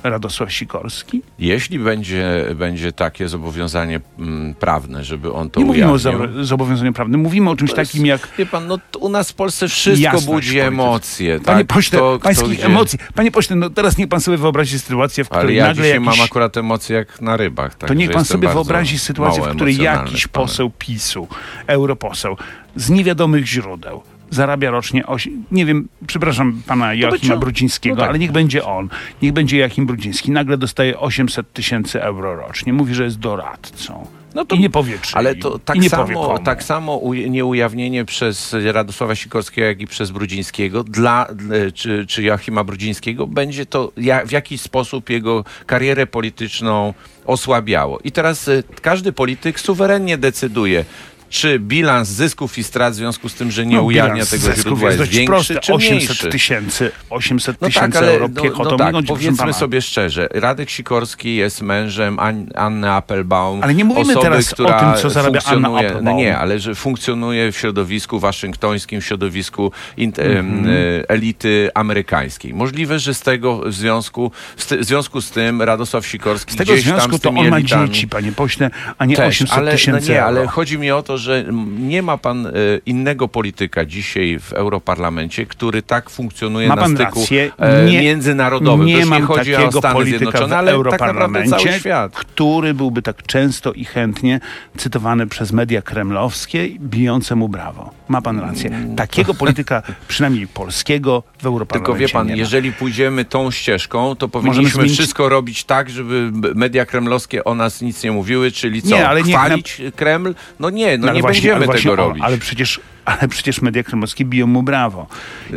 Radosław 0.03 0.53
Sikorski? 0.53 1.23
Jeśli 1.39 1.79
będzie, 1.79 2.45
będzie 2.55 2.93
takie 2.93 3.29
zobowiązanie 3.29 4.01
mm, 4.19 4.55
prawne, 4.55 5.05
żeby 5.05 5.33
on 5.33 5.51
to 5.51 5.61
Nie 5.61 5.67
mówimy 5.67 5.87
o 5.91 5.93
ujawnił, 5.95 6.27
zo- 6.29 6.45
zobowiązaniu 6.45 6.93
prawnym, 6.93 7.21
mówimy 7.21 7.51
o 7.51 7.57
czymś 7.57 7.73
to 7.73 7.81
jest- 7.81 7.93
takim 7.93 8.07
jak 8.07 8.29
Wie 8.39 8.47
pan, 8.47 8.67
no 8.67 8.79
to 8.91 8.99
u 8.99 9.09
nas 9.09 9.31
w 9.31 9.35
Polsce 9.35 9.69
wszystko 9.69 10.03
Jasność 10.03 10.27
budzi 10.27 10.59
emocje. 10.59 11.41
Panie 11.41 11.65
tak? 11.65 11.67
pośle, 11.77 11.99
Kto- 11.99 12.19
kto 12.19 12.25
pańskich 12.25 12.49
gdzie- 12.59 12.67
emocji. 12.67 12.99
Panie 13.15 13.31
pośle, 13.31 13.57
no 13.57 13.71
teraz 13.71 13.99
niech 13.99 14.09
pan 14.09 14.21
sobie 14.21 14.37
wyobrazi 14.37 14.79
sytuację, 14.79 15.25
w 15.25 15.33
Ale 15.33 15.39
której 15.41 15.57
ja 15.57 15.67
nagle 15.67 15.89
jakiś... 15.89 16.07
mam 16.07 16.21
akurat 16.21 16.57
emocje 16.57 16.97
jak 16.97 17.21
na 17.21 17.37
rybach. 17.37 17.75
To 17.75 17.81
także 17.81 17.95
niech 17.95 18.11
pan 18.11 18.25
sobie 18.25 18.49
wyobrazi 18.49 18.99
sytuację, 18.99 19.43
w 19.43 19.49
której 19.49 19.77
jakiś 19.77 20.27
poseł 20.27 20.71
PiSu, 20.79 21.29
europoseł, 21.67 22.37
z 22.77 22.91
niewiadomych 22.91 23.47
źródeł 23.47 24.03
zarabia 24.31 24.71
rocznie, 24.71 25.05
osi- 25.05 25.33
nie 25.53 25.67
wiem, 25.67 25.89
przepraszam 26.07 26.63
pana 26.67 26.95
Joachima 26.95 27.37
Brudzińskiego, 27.37 27.95
no 27.97 28.01
tak. 28.01 28.11
ale 28.11 28.19
niech 28.19 28.33
będzie 28.33 28.65
on, 28.65 28.89
niech 29.23 29.33
będzie 29.33 29.59
Joachim 29.59 29.87
Brudziński, 29.87 30.31
nagle 30.31 30.59
dostaje 30.59 30.99
800 30.99 31.53
tysięcy 31.53 32.03
euro 32.03 32.37
rocznie, 32.37 32.73
mówi, 32.73 32.95
że 32.95 33.05
jest 33.05 33.19
doradcą. 33.19 34.07
No 34.35 34.45
to- 34.45 34.57
I 34.57 34.59
nie 34.59 34.71
powie 34.71 34.99
czy. 35.03 35.17
Ale 35.17 35.35
to 35.35 35.59
tak 35.59 35.77
samo, 35.89 36.39
tak 36.39 36.63
samo 36.63 36.97
uj- 36.99 37.31
nieujawnienie 37.31 38.05
przez 38.05 38.57
Radosława 38.73 39.15
Sikorskiego, 39.15 39.67
jak 39.67 39.81
i 39.81 39.87
przez 39.87 40.11
Brudzińskiego 40.11 40.85
dla, 40.85 41.27
dla- 41.35 41.57
czy, 41.75 42.07
czy 42.07 42.23
Joachima 42.23 42.65
Brudzińskiego 42.65 43.27
będzie 43.27 43.67
to 43.67 43.93
ja, 43.97 44.27
w 44.27 44.31
jakiś 44.33 44.61
sposób 44.61 45.11
jego 45.11 45.45
karierę 45.67 46.07
polityczną 46.07 46.95
osłabiało. 47.27 47.99
I 48.05 48.13
teraz 48.13 48.49
y, 48.49 48.63
każdy 48.83 49.13
polityk 49.13 49.61
suwerennie 49.61 50.19
decyduje, 50.19 50.85
czy 51.31 51.59
bilans 51.59 52.09
zysków 52.09 52.59
i 52.59 52.65
strat 52.65 52.93
w 52.93 52.97
związku 52.97 53.29
z 53.29 53.35
tym, 53.35 53.51
że 53.51 53.67
nie 53.67 53.77
No, 53.77 53.83
ujawnia 53.83 54.27
tego 54.27 54.55
źródła 54.55 54.89
jest, 54.89 54.99
dość 54.99 55.11
większy 55.17 55.27
prosty. 55.33 55.55
czy 55.61 55.73
800 55.73 55.91
mniejszy. 56.09 56.29
tysięcy, 56.29 56.91
800 57.11 57.61
No 57.61 57.69
tysięcy 57.69 57.99
tak, 57.99 58.09
euro 58.09 58.29
no, 58.35 58.43
piechotą 58.43 58.71
no 58.71 58.77
tak, 58.77 58.87
minąć, 58.87 59.07
proszę 59.07 59.21
powiedzmy 59.23 59.39
pana. 59.39 59.53
sobie 59.53 59.83
szczerze, 59.83 60.29
Radek 60.35 60.71
Sikorski 60.71 61.37
jest 61.37 61.63
mężem 61.63 62.19
An 62.19 62.47
Anny 62.55 62.91
Applebaum. 62.91 63.63
Ale 63.63 63.75
nie 63.75 63.85
mówimy 63.85 64.13
osoby, 64.13 64.23
teraz 64.23 64.53
o 64.53 64.55
która 64.55 64.93
tym, 64.93 65.03
co 65.03 65.11
zarabia 65.11 65.41
Anna 65.45 65.69
funkcjonuje- 65.69 65.77
Applebaum. 65.87 66.05
No 66.05 66.13
nie, 66.13 66.39
ale 66.39 66.59
że 66.59 66.75
funkcjonuje 66.75 67.53
w 67.53 67.57
środowisku 67.59 68.21
waszyngtońskim, 68.21 69.01
w 69.01 69.05
środowisku 69.07 69.73
Mhm. 69.99 70.67
e, 70.67 71.09
elity 71.11 71.71
amerykańskiej. 71.75 72.55
Możliwe, 72.55 72.99
że 72.99 73.15
z 73.15 73.21
tego 73.21 73.61
w 73.67 73.75
związku, 73.75 74.33
z, 74.57 74.67
w 74.73 74.85
związku 74.85 75.21
z 75.21 75.31
tym 75.31 75.63
Radosław 75.63 76.07
Sikorski 76.07 76.53
Z 76.53 76.57
tego 76.57 76.73
gdzieś 76.73 76.85
tam 76.85 76.95
związku 76.95 77.17
z 77.17 77.21
to 77.21 77.29
tymi 77.29 77.41
on 77.41 77.49
ma 77.49 77.57
elitami... 77.57 77.89
dzieci, 77.91 78.09
panie 78.09 78.33
pośle, 78.33 78.71
a 78.99 79.05
nie 79.05 79.17
Też, 79.17 79.29
800 79.29 79.57
ale, 79.59 79.67
no 79.67 79.73
tysięcy 79.73 80.11
nie, 80.11 80.17
euro. 80.23 80.27
ale 80.41 80.47
chodzi 80.47 80.79
mi 80.79 80.91
o 80.91 81.03
to, 81.03 81.19
że 81.21 81.45
nie 81.79 82.03
ma 82.03 82.19
pan 82.19 82.47
e, 82.47 82.51
innego 82.87 83.29
polityka 83.29 83.85
dzisiaj 83.85 84.39
w 84.41 84.53
Europarlamencie, 84.53 85.47
który 85.47 85.83
tak 85.83 86.11
funkcjonuje 86.11 86.69
Ma 86.69 86.77
na 86.77 86.87
styku 86.89 87.21
rację. 87.21 87.53
e, 87.59 87.85
Nie- 87.85 88.01
międzynarodowym. 88.01 88.87
Nie 88.87 88.95
nie 88.95 89.21
chodzi 89.21 89.53
takiego 89.53 89.79
o 89.79 89.81
Stany 89.81 89.95
polityka 89.95 90.47
w 90.47 90.53
ale 90.53 90.67
tak 90.67 90.75
Europarlamencie, 90.75 91.51
cały 91.51 91.73
świat. 91.79 92.13
który 92.17 92.75
byłby 92.75 93.03
tak 93.03 93.23
często 93.23 93.73
i 93.73 93.85
chętnie 93.85 94.41
cytowany 94.77 95.27
przez 95.27 95.53
media 95.53 95.83
kremlowskie, 95.83 96.69
bijące 96.81 97.35
mu 97.37 97.49
brawo. 97.49 97.91
Ma 98.09 98.23
pan 98.23 98.39
rację. 98.41 98.71
Takiego 98.97 99.35
polityka, 99.35 99.83
przynajmniej 100.09 100.47
polskiego, 100.47 101.23
w 101.43 101.47
Europarlamencie 101.47 101.87
Tylko 101.87 101.99
wie 102.25 102.29
pan, 102.31 102.37
jeżeli 102.39 102.73
pójdziemy 102.73 103.25
tą 103.25 103.51
ścieżką, 103.51 104.17
to 104.17 104.29
powinniśmy 104.29 104.71
zmienić- 104.83 104.93
wszystko 104.93 105.29
robić 105.29 105.65
tak, 105.65 105.91
żeby 105.91 106.31
media 106.55 106.87
kremlowskie 106.87 107.45
o 107.45 107.55
nas 107.55 107.83
nic 107.83 108.05
nie 108.05 108.13
mówiły, 108.13 108.51
czyli 108.51 108.83
co? 108.83 108.89
Nie, 108.89 109.09
ale 109.09 109.23
chwalić 109.23 109.83
Kreml? 109.97 110.35
No 110.61 110.71
nie, 110.71 110.99
no, 110.99 111.10
ale 111.11 111.17
nie 111.17 111.23
właśnie- 111.23 111.35
będziemy 111.41 111.57
ale 111.57 111.67
właśnie 111.67 111.91
tego 111.91 111.97
robić. 111.97 112.23
Ale 112.25 112.39
przecież, 112.39 112.81
ale 113.05 113.29
przecież 113.29 113.63
media 113.63 113.83
kremlowskie 113.83 114.25
biją 114.25 114.47
mu 114.47 114.63
brawo. 114.63 115.07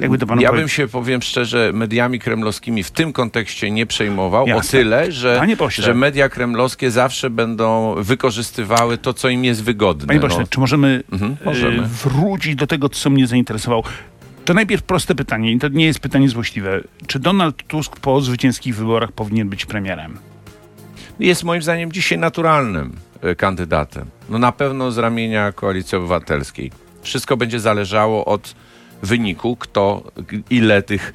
Jakby 0.01 0.17
to 0.17 0.27
panu 0.27 0.41
Ja 0.41 0.49
powie- 0.49 0.59
bym 0.59 0.69
się, 0.69 0.87
powiem 0.87 1.21
szczerze, 1.21 1.71
mediami 1.73 2.19
kremlowskimi 2.19 2.83
w 2.83 2.91
tym 2.91 3.13
kontekście 3.13 3.71
nie 3.71 3.85
przejmował, 3.85 4.47
Jasne. 4.47 4.79
o 4.79 4.81
tyle, 4.83 5.11
że, 5.11 5.41
że 5.69 5.93
media 5.93 6.29
kremlowskie 6.29 6.91
zawsze 6.91 7.29
będą 7.29 7.95
wykorzystywały 7.97 8.97
to, 8.97 9.13
co 9.13 9.29
im 9.29 9.45
jest 9.45 9.63
wygodne. 9.63 10.07
Panie 10.07 10.19
pośle, 10.19 10.39
no. 10.39 10.47
czy 10.49 10.59
możemy, 10.59 11.03
Mhm, 11.11 11.35
e, 11.41 11.45
możemy. 11.45 11.81
wrócić 11.81 12.55
do 12.55 12.67
tego, 12.67 12.89
co 12.89 13.09
mnie 13.09 13.27
zainteresowało? 13.27 13.83
To 14.45 14.53
najpierw 14.53 14.83
proste 14.83 15.15
pytanie, 15.15 15.51
i 15.51 15.59
to 15.59 15.67
nie 15.67 15.85
jest 15.85 15.99
pytanie 15.99 16.29
złośliwe. 16.29 16.81
Czy 17.07 17.19
Donald 17.19 17.63
Tusk 17.67 17.99
po 17.99 18.21
zwycięskich 18.21 18.75
wyborach 18.75 19.11
powinien 19.11 19.49
być 19.49 19.65
premierem? 19.65 20.17
Jest 21.19 21.43
moim 21.43 21.61
zdaniem 21.61 21.91
dzisiaj 21.91 22.17
naturalnym 22.17 22.95
kandydatem. 23.37 24.05
No 24.29 24.39
na 24.39 24.51
pewno 24.51 24.91
z 24.91 24.97
ramienia 24.97 25.51
Koalicji 25.51 25.97
Obywatelskiej. 25.97 26.71
Wszystko 27.01 27.37
będzie 27.37 27.59
zależało 27.59 28.25
od 28.25 28.55
wyniku, 29.01 29.55
kto 29.55 30.03
ile 30.49 30.81
tych 30.81 31.13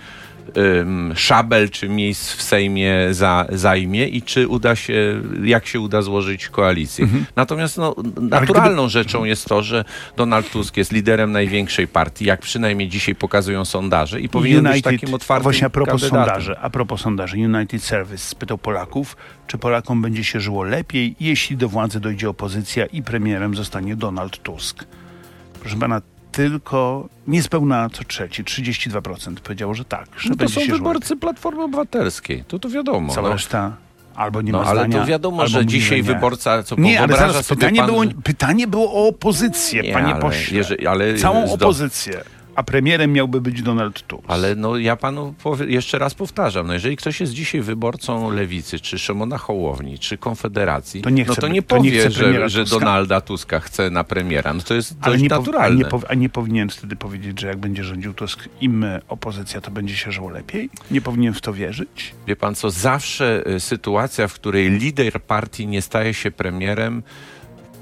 szabel 1.15 1.71
czy 1.71 1.89
miejsc 1.89 2.33
w 2.33 2.43
Sejmie 2.43 3.09
za, 3.11 3.47
zajmie 3.53 4.09
i 4.09 4.23
czy 4.23 4.49
uda 4.49 4.77
się, 4.77 5.23
jak 5.45 5.67
się 5.67 5.81
uda 5.81 6.03
złożyć 6.03 6.49
koalicję. 6.49 7.05
Mhm. 7.05 7.25
Natomiast 7.37 7.79
no, 7.79 7.95
naturalną 8.21 8.89
rzeczą 8.89 9.25
jest 9.25 9.47
to, 9.47 9.63
że 9.63 9.85
Donald 10.17 10.51
Tusk 10.51 10.77
jest 10.77 10.93
liderem 10.93 11.33
największej 11.33 11.89
partii, 11.89 12.25
jak 12.25 12.41
przynajmniej 12.41 12.89
dzisiaj 12.89 13.15
pokazują 13.15 13.65
sondaże 13.65 14.21
i 14.21 14.29
powinien 14.29 14.65
być 14.65 14.83
takim 14.83 15.15
otwartym 15.15 15.43
Właśnie 15.43 15.67
a 15.67 15.71
propos 15.71 16.01
kandydatem. 16.01 16.27
sondaży, 16.27 16.59
a 16.59 16.71
propos 16.71 17.01
sondaży, 17.01 17.37
United 17.37 17.83
Service 17.83 18.25
spytał 18.25 18.59
Polaków, 18.59 19.17
czy 19.47 19.59
Polakom 19.59 20.03
będzie 20.03 20.25
się 20.25 20.41
żyło 20.41 20.63
lepiej, 20.63 21.17
jeśli 21.21 21.57
do 21.57 21.69
władzy 21.69 22.01
dojdzie 22.01 22.31
opozycja 22.31 22.87
i 22.87 23.03
premierem 23.03 23.55
zostanie 23.55 23.97
Donald 23.97 24.43
Tusk. 24.43 24.85
Proszę 25.61 25.77
pana, 25.77 26.03
tylko 26.39 27.09
niespełna 27.27 27.89
co 27.93 28.05
trzeci, 28.05 28.45
32% 28.45 29.35
powiedziało, 29.35 29.75
że 29.75 29.85
tak, 29.85 30.07
że 30.19 30.31
No 30.31 30.37
to 30.37 30.49
są 30.49 30.61
wyborcy 30.71 31.17
Platformy 31.17 31.63
Obywatelskiej. 31.63 32.45
To 32.49 32.59
to 32.59 32.69
wiadomo. 32.69 33.15
Cała 33.15 33.29
no. 33.29 33.35
reszta 33.35 33.77
albo 34.15 34.43
nie 34.43 34.53
No, 34.53 34.59
ma 34.59 34.65
ale 34.65 34.81
zdania, 34.81 35.01
to 35.01 35.07
wiadomo, 35.07 35.47
że 35.47 35.67
dzisiaj 35.67 35.97
nie. 35.99 36.03
wyborca, 36.03 36.63
co 36.63 36.77
Nie, 36.79 37.01
ale 37.01 37.17
zaraz 37.17 37.47
sobie 37.47 37.59
pytanie, 37.61 37.81
pan, 37.81 37.87
było, 37.87 38.03
pytanie 38.25 38.67
było 38.67 38.93
o 38.93 39.09
opozycję, 39.09 39.83
Nie, 39.83 39.93
panie 39.93 40.13
ale 40.13 40.23
pośle. 40.23 40.57
jeżeli- 40.57 40.87
ale 40.87 41.15
Całą 41.15 41.53
opozycję. 41.53 42.21
A 42.59 42.63
premierem 42.63 43.13
miałby 43.13 43.41
być 43.41 43.63
Donald 43.63 44.07
Tusk. 44.07 44.25
Ale 44.29 44.55
no 44.55 44.77
ja 44.77 44.97
panu 44.97 45.35
jeszcze 45.67 45.99
raz 45.99 46.15
powtarzam, 46.15 46.67
no 46.67 46.73
jeżeli 46.73 46.97
ktoś 46.97 47.21
jest 47.21 47.33
dzisiaj 47.33 47.61
wyborcą 47.61 48.31
Lewicy, 48.31 48.81
czy 48.81 48.99
Szymona 48.99 49.39
Hołowni, 49.39 49.99
czy 49.99 50.19
Konfederacji, 50.19 51.03
To 51.03 51.11
nie 51.11 51.25
no 51.25 51.35
to 51.35 51.49
nie 51.49 51.63
to 51.63 51.79
nie 51.79 51.91
powie, 51.91 52.01
chce 52.01 52.11
że, 52.11 52.49
że 52.49 52.63
Tuska? 52.65 52.79
Donalda 52.79 53.21
Tuska 53.21 53.61
chce 53.61 53.91
na 53.91 54.05
premiera. 54.05 54.55
No 54.55 54.61
to 54.61 54.75
jest 54.75 54.97
Ale 55.01 55.13
dość 55.13 55.23
nie, 55.23 55.29
pow- 55.29 55.35
a, 55.35 55.39
naturalne. 55.39 55.77
nie 55.77 56.09
a 56.09 56.15
nie 56.15 56.29
powinien 56.29 56.69
wtedy 56.69 56.97
powiedzieć, 56.97 57.41
że 57.41 57.47
jak 57.47 57.57
będzie 57.57 57.85
rządził 57.85 58.15
Tusk 58.15 58.49
i 58.61 58.69
my, 58.69 59.01
opozycja, 59.09 59.61
to 59.61 59.71
będzie 59.71 59.97
się 59.97 60.13
żyło 60.13 60.31
lepiej? 60.31 60.71
Nie 60.91 61.01
powinien 61.01 61.35
w 61.35 61.41
to 61.41 61.53
wierzyć? 61.53 62.15
Wie 62.27 62.37
pan 62.37 62.55
co, 62.55 62.71
zawsze 62.71 63.43
y, 63.49 63.61
sytuacja, 63.61 64.29
w 64.29 64.35
której 64.35 64.71
lider 64.71 65.23
partii 65.23 65.67
nie 65.67 65.83
staje 65.83 66.15
się 66.15 66.31
premierem, 66.31 67.03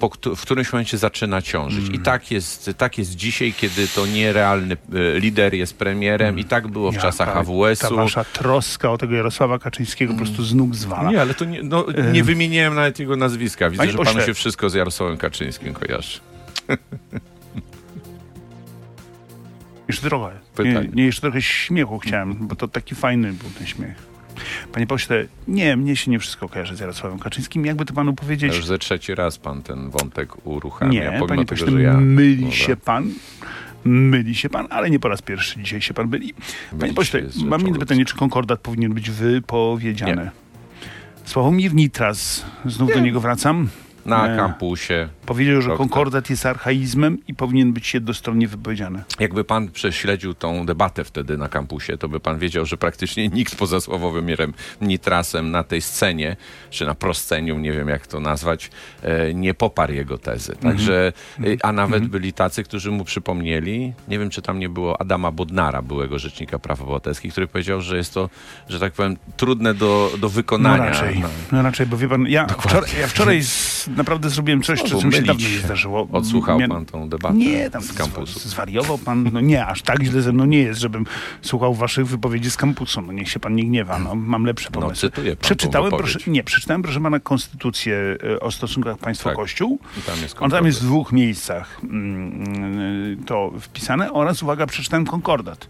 po, 0.01 0.11
w 0.37 0.43
którymś 0.43 0.73
momencie 0.73 0.99
zaczyna 0.99 1.43
ciążyć. 1.43 1.85
Mm. 1.85 1.95
I 1.95 1.99
tak 1.99 2.31
jest, 2.31 2.71
tak 2.77 2.99
jest 2.99 3.15
dzisiaj, 3.17 3.53
kiedy 3.53 3.89
to 3.89 4.07
nierealny 4.07 4.77
y, 5.17 5.21
lider 5.21 5.55
jest 5.55 5.79
premierem 5.79 6.39
i 6.39 6.45
tak 6.45 6.69
było 6.69 6.93
w 6.93 6.95
Ja, 6.95 7.01
czasach 7.01 7.29
ta- 7.29 7.35
Ta 7.35 7.41
AWS-u. 7.41 7.97
wasza 7.97 8.25
troska 8.25 8.91
o 8.91 8.99
tego 8.99 9.15
Jarosława 9.15 9.59
Kaczyńskiego 9.59 10.13
po 10.13 10.19
prostu 10.19 10.45
z 10.45 10.55
nóg 10.55 10.75
zwala. 10.75 11.11
Nie, 11.11 11.21
ale 11.21 11.35
to 11.35 11.45
nie, 11.45 11.63
no, 11.63 11.87
nie 12.13 12.25
wymieniłem 12.25 12.75
nawet 12.75 12.99
jego 12.99 13.17
nazwiska. 13.17 13.71
Widzę, 13.71 13.79
Panie 13.81 13.93
że 13.93 13.99
panu 13.99 14.11
pośle. 14.11 14.27
się 14.27 14.35
wszystko 14.35 14.71
z 14.71 14.75
Jarosławem 14.75 15.17
Kaczyńskim 15.17 15.75
kojarzy. 15.75 16.21
Jeszcze 19.89 20.09
trochę. 20.09 20.35
Nie, 20.35 20.41
Pytanie. 20.65 20.89
nie, 20.95 21.05
jeszcze 21.05 21.21
trochę 21.23 21.43
śmiechu 21.43 21.99
chciałem, 21.99 22.47
bo 22.47 22.55
to 22.57 22.69
taki 22.69 22.95
fajny 22.95 23.33
był 23.33 23.51
ten 23.51 23.67
śmiech. 23.67 24.16
Panie 24.73 24.87
pośle, 24.87 25.25
nie, 25.49 25.77
mnie 25.77 25.97
się 25.97 26.11
nie 26.11 26.19
wszystko 26.19 26.49
kojarzy 26.49 26.77
z 26.77 26.81
Jarosławem 26.81 27.19
Kaczyńskim. 27.19 27.67
Jakby 27.67 27.85
to 27.85 27.95
panu 27.95 28.13
To 28.13 28.23
powiedzieć? 28.23 28.57
już 28.57 28.67
ze 28.67 28.79
trzeci 28.79 29.15
raz 29.15 29.39
pan 29.39 29.63
ten 29.63 29.91
wątek 29.91 30.47
uruchamia, 30.47 30.93
Nie, 30.93 31.07
pomimo 31.07 31.27
panie 31.27 31.45
tego, 31.45 31.65
pośle, 31.65 31.79
że 31.79 31.83
ja... 31.83 31.97
myli 31.97 32.37
Dobra. 32.43 32.57
się 32.57 32.77
pan. 32.77 33.11
Myli 33.85 34.35
się 34.35 34.49
pan, 34.49 34.67
ale 34.71 34.91
nie 34.91 34.99
po 34.99 35.09
raz 35.09 35.23
pierwszy 35.23 35.63
dzisiaj 35.63 35.83
się 35.83 35.95
pan 35.95 36.09
myli. 36.09 36.35
Panie 36.35 36.83
Mylić 36.83 36.97
pośle, 36.97 37.23
mam 37.45 37.69
inne 37.69 37.79
pytanie, 37.79 38.05
czy 38.05 38.17
konkordat 38.17 38.61
powinien 38.61 38.95
być 38.95 39.11
wypowiedziany? 39.11 40.31
Sławomir 41.25 41.75
Nitras, 41.75 42.45
znów 42.67 42.95
do 42.95 43.01
niego 43.01 43.21
wracam, 43.21 43.69
Na 44.07 44.29
Nie. 44.29 44.37
kampusie. 44.37 45.09
powiedział, 45.27 45.63
że 45.63 45.77
konkordat 45.77 46.31
jest 46.31 46.47
archaizmem 46.47 47.19
i 47.29 47.35
powinien 47.35 47.73
być 47.73 47.95
jednostronnie 47.95 48.49
wypowiedziany. 48.49 49.03
Jakby 49.21 49.45
pan 49.45 49.69
prześledził 49.69 50.35
tą 50.35 50.67
debatę 50.67 51.05
wtedy 51.05 51.37
na 51.39 51.49
kampusie, 51.49 51.97
to 51.99 52.09
by 52.09 52.21
pan 52.21 52.39
wiedział, 52.39 52.67
że 52.67 52.77
praktycznie 52.77 53.29
nikt 53.29 53.57
poza 53.57 53.81
Sławomirem 53.81 54.55
Nitrasem 54.81 55.51
na 55.51 55.63
tej 55.63 55.83
scenie, 55.83 56.37
czy 56.71 56.87
na 56.87 56.95
proscenium, 56.95 57.63
nie 57.63 57.73
wiem 57.73 57.89
jak 57.89 58.07
to 58.07 58.21
nazwać, 58.21 58.71
e, 59.03 59.35
nie 59.35 59.55
poparł 59.55 59.93
jego 59.93 60.19
tezy. 60.19 60.57
Także, 60.57 61.13
e, 61.41 61.43
a 61.63 61.73
nawet 61.73 62.07
byli 62.07 62.33
tacy, 62.33 62.65
którzy 62.65 62.91
mu 62.91 63.05
przypomnieli, 63.05 63.93
nie 64.09 64.19
wiem 64.19 64.31
czy 64.31 64.43
tam 64.43 64.59
nie 64.59 64.69
było 64.69 65.01
Adama 65.01 65.31
Bodnara, 65.31 65.83
byłego 65.83 66.19
Rzecznika 66.19 66.59
Praw 66.59 66.81
Obywatelskich, 66.83 67.33
który 67.33 67.47
powiedział, 67.47 67.81
że 67.81 67.97
jest 67.97 68.15
to, 68.15 68.31
że 68.69 68.81
tak 68.81 68.93
powiem, 68.93 69.17
trudne 69.37 69.75
do, 69.75 70.11
do 70.13 70.19
No 70.27 70.29
wykonania. 70.29 70.85
raczej, 70.87 71.19
No. 71.21 71.29
no 71.53 71.63
raczej, 71.63 71.87
bo 71.87 71.97
wie 71.97 72.09
pan, 72.09 72.27
ja 72.27 72.47
wczoraj, 72.47 72.91
ja 73.01 73.07
wczoraj 73.07 73.43
z, 73.43 73.89
naprawdę 73.97 74.31
zrobiłem 74.31 74.63
coś, 74.63 74.81
Znowu 74.81 75.01
co 75.01 75.07
mi 75.07 75.13
się 75.15 75.23
dawno 75.23 75.49
nie 75.49 75.59
zdarzyło. 75.59 76.09
Odsłuchał 76.13 76.59
Mia- 76.59 76.69
pan 76.69 76.87
tą 76.87 77.09
debatę 77.09 77.35
Nie, 77.35 77.71
tam 77.71 77.83
z 77.83 77.93
kampusu. 77.93 78.39
Zwariował 78.49 78.99
pan? 78.99 79.31
No 79.33 79.41
nie, 79.41 79.67
aż 79.67 79.83
tak 79.83 80.03
źle 80.03 80.23
ze 80.23 80.33
mną 80.33 80.45
nie 80.45 80.59
jest, 80.59 80.81
żebym 80.81 81.07
słuchał 81.43 81.75
waszych 81.75 82.07
wypowiedzi 82.07 82.51
z 82.51 82.57
kampusu. 82.57 83.03
No 83.03 83.13
niech 83.13 83.31
się 83.31 83.41
pan 83.41 83.55
nie 83.55 83.65
gniewa, 83.65 83.99
no, 83.99 84.15
mam 84.15 84.45
lepsze 84.45 84.69
No, 84.75 84.81
pomysły. 84.81 85.11
cytuję 85.11 85.37
pan 85.37 85.43
przeczytałem, 85.43 85.91
proszę, 85.91 86.19
nie, 86.27 86.45
przeczytałem, 86.45 86.83
proszę 86.83 87.01
pana, 87.01 87.21
konstytucję 87.21 88.17
e, 88.35 88.41
o 88.41 88.51
stosunkach 88.51 88.99
państwo-kościół. 88.99 89.79
Tam 90.07 90.19
jest 90.23 90.37
On 90.41 90.51
tam 90.51 90.67
jest 90.67 90.81
w 90.83 90.85
dwóch 90.85 91.13
miejscach 91.13 91.81
mm, 91.85 93.25
to 93.27 93.53
wpisane 93.61 94.13
oraz, 94.13 94.43
uwaga, 94.43 94.67
przeczytałem 94.67 95.07
konkordat 95.07 95.69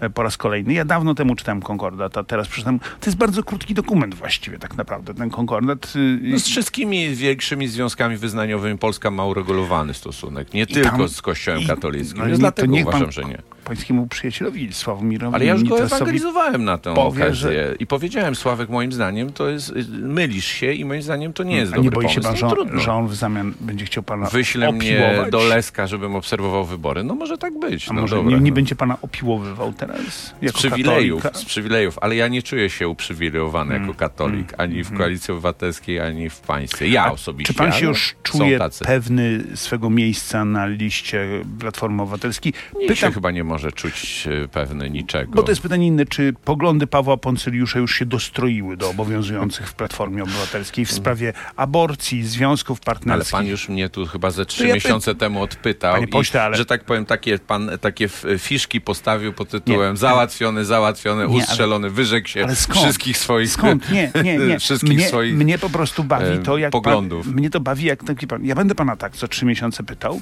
e, 0.00 0.10
po 0.10 0.22
raz 0.22 0.36
kolejny. 0.36 0.72
Ja 0.72 0.84
dawno 0.84 1.14
temu 1.14 1.34
czytałem 1.36 1.62
konkordat, 1.62 2.16
a 2.16 2.24
teraz 2.24 2.48
przeczytałem. 2.48 2.78
To 2.78 3.06
jest 3.06 3.18
bardzo 3.18 3.42
krótki 3.42 3.74
dokument 3.74 4.14
właściwie 4.14 4.58
tak 4.58 4.76
naprawdę, 4.76 5.14
ten 5.14 5.30
konkordat. 5.30 5.92
y, 5.96 6.18
No, 6.22 6.38
z 6.38 6.44
wszystkimi 6.48 7.14
większymi 7.14 7.55
związkami 7.68 8.16
wyznaniowymi 8.16 8.78
Polska 8.78 9.10
ma 9.10 9.24
uregulowany 9.26 9.94
stosunek. 9.94 10.54
Nie 10.54 10.62
I 10.62 10.66
tylko 10.66 10.96
tam- 10.98 11.08
z 11.08 11.22
Kościołem 11.22 11.66
katolickim. 11.66 12.18
no 12.18 12.26
Więc 12.26 12.38
dlatego 12.38 12.74
uważam, 12.76 13.00
pan 13.02 13.12
że 13.12 13.24
nie. 13.24 13.42
Pańskiemu 13.66 14.06
przyjacielowi 14.06 14.72
Sławomirowi 14.72 15.34
Ale 15.34 15.44
ja 15.44 15.52
już 15.52 15.64
go 15.64 15.78
ewangelizowałem 15.84 16.64
na 16.64 16.78
tę 16.78 16.94
powie, 16.94 17.24
okazję 17.24 17.50
że- 17.52 17.74
i 17.78 17.86
powiedziałem, 17.86 18.34
Sławek, 18.34 18.68
moim 18.70 18.92
zdaniem 18.92 19.32
to 19.32 19.48
jest, 19.48 19.70
y, 19.70 19.84
mylisz 19.90 20.44
się 20.46 20.72
i 20.72 20.84
moim 20.84 21.02
zdaniem 21.02 21.32
to 21.32 21.42
nie 21.42 21.56
jest 21.56 21.72
A 21.72 21.76
nie 21.76 21.82
dobry 21.90 21.94
boi 22.06 22.14
się 22.14 22.20
pomysł. 22.20 22.46
pan, 22.46 22.56
No, 22.66 22.78
że, 22.78 22.84
że 22.84 22.92
on 22.92 23.06
w 23.08 23.14
zamian 23.14 23.54
będzie 23.60 23.84
chciał 23.84 24.02
pana 24.02 24.26
Wyśle 24.26 24.72
mnie 24.72 25.06
opiłować? 25.06 25.32
do 25.32 25.38
Leska, 25.44 25.86
żebym 25.86 26.14
obserwował 26.16 26.64
wybory. 26.64 27.04
No 27.04 27.14
może 27.14 27.38
tak 27.38 27.58
być. 27.58 27.88
A 27.88 27.92
no 27.92 28.00
może 28.00 28.16
dobra, 28.16 28.30
nie, 28.36 28.40
nie 28.40 28.50
no. 28.50 28.54
będzie 28.54 28.76
pana 28.76 28.96
opiłowywał 29.02 29.72
teraz? 29.72 30.34
z 30.42 30.52
przywilejów, 30.52 31.22
katolika? 31.22 31.40
z 31.40 31.44
przywilejów, 31.44 31.98
ale 32.00 32.16
ja 32.16 32.28
nie 32.28 32.42
czuję 32.42 32.70
się 32.70 32.88
uprzywilejowany 32.88 33.70
Mm. 33.74 33.82
jako 33.88 33.98
katolik, 33.98 34.52
ani 34.58 34.84
w 34.84 34.96
Koalicji 34.98 35.32
Obywatelskiej, 35.32 36.00
ani 36.00 36.30
w 36.30 36.40
państwie. 36.40 36.88
Ja 36.88 37.12
osobiście. 37.12 37.52
Czy 37.52 37.58
pan 37.58 37.72
się 37.72 37.86
już 37.86 38.14
czuje 38.22 38.58
pewny 38.86 39.44
swego 39.54 39.90
miejsca 39.90 40.44
na 40.44 40.66
liście 40.66 41.26
Platformy 41.60 42.02
Obywatelskiej? 42.02 42.52
Nikt 42.80 42.98
się 42.98 43.12
chyba 43.12 43.30
nie 43.30 43.44
może 43.44 43.55
czuć 43.72 44.28
e, 44.44 44.48
pewny 44.48 44.90
niczego. 44.90 45.32
Bo 45.32 45.42
to 45.42 45.50
jest 45.52 45.62
pytanie 45.62 45.86
inne, 45.86 46.06
czy 46.06 46.34
poglądy 46.44 46.86
Pawła 46.86 47.16
Poncyliusza 47.16 47.78
już 47.78 47.94
się 47.94 48.06
dostroiły 48.06 48.76
do 48.76 48.90
obowiązujących 48.90 49.68
w 49.68 49.74
Platformie 49.74 50.22
Obywatelskiej 50.22 50.84
w 50.84 50.92
sprawie 50.92 51.32
aborcji, 51.56 52.24
związków 52.24 52.78
Ale 52.78 52.84
partnerskich? 52.94 53.32
pan 53.32 53.46
już 53.46 53.68
mnie 53.68 53.88
tu 53.88 54.06
chyba 54.06 54.30
ze 54.30 54.46
trzy 54.46 54.62
ja 54.66 54.68
py- 54.68 54.74
miesiące 54.74 55.14
temu 55.14 55.42
odpytał 55.42 56.06
pośle, 56.06 56.40
i, 56.40 56.42
ale- 56.42 56.56
że 56.56 56.64
tak 56.66 56.84
powiem, 56.84 57.06
takie, 57.06 57.38
pan, 57.38 57.70
takie 57.80 58.08
fiszki 58.38 58.80
postawił 58.80 59.32
pod 59.32 59.48
tytułem 59.48 59.96
załatwiony, 59.96 60.64
załatwiony, 60.64 61.22
Nie, 61.22 61.34
ale- 61.34 61.34
ustrzelony, 61.44 61.90
wyrzekł 61.90 62.28
się 62.28 62.44
Ale 62.44 62.54
wszystkich 62.54 63.18
swoich 63.18 63.50
Skąd? 63.50 63.90
Nie, 63.90 64.10
nie, 64.24 64.38
nie. 64.38 64.58
wszystkich 64.66 64.96
mnie, 64.98 65.08
swoich 65.08 65.34
mnie 65.34 65.58
po 65.58 65.70
prostu 65.70 66.04
bawi 66.04 66.24
e, 66.26 66.38
to, 66.38 66.58
jak 66.58 66.72
poglądów. 66.72 67.26
Pan, 67.26 67.34
mnie 67.34 67.50
to 67.50 67.60
bawi, 67.60 67.84
jak 67.84 68.04
taki 68.04 68.26
pan. 68.26 68.44
Ja 68.44 68.54
będę 68.54 68.74
pana 68.74 68.96
tak 68.96 69.16
co 69.16 69.28
trzy 69.28 69.44
miesiące 69.44 69.82
pytał, 69.84 70.20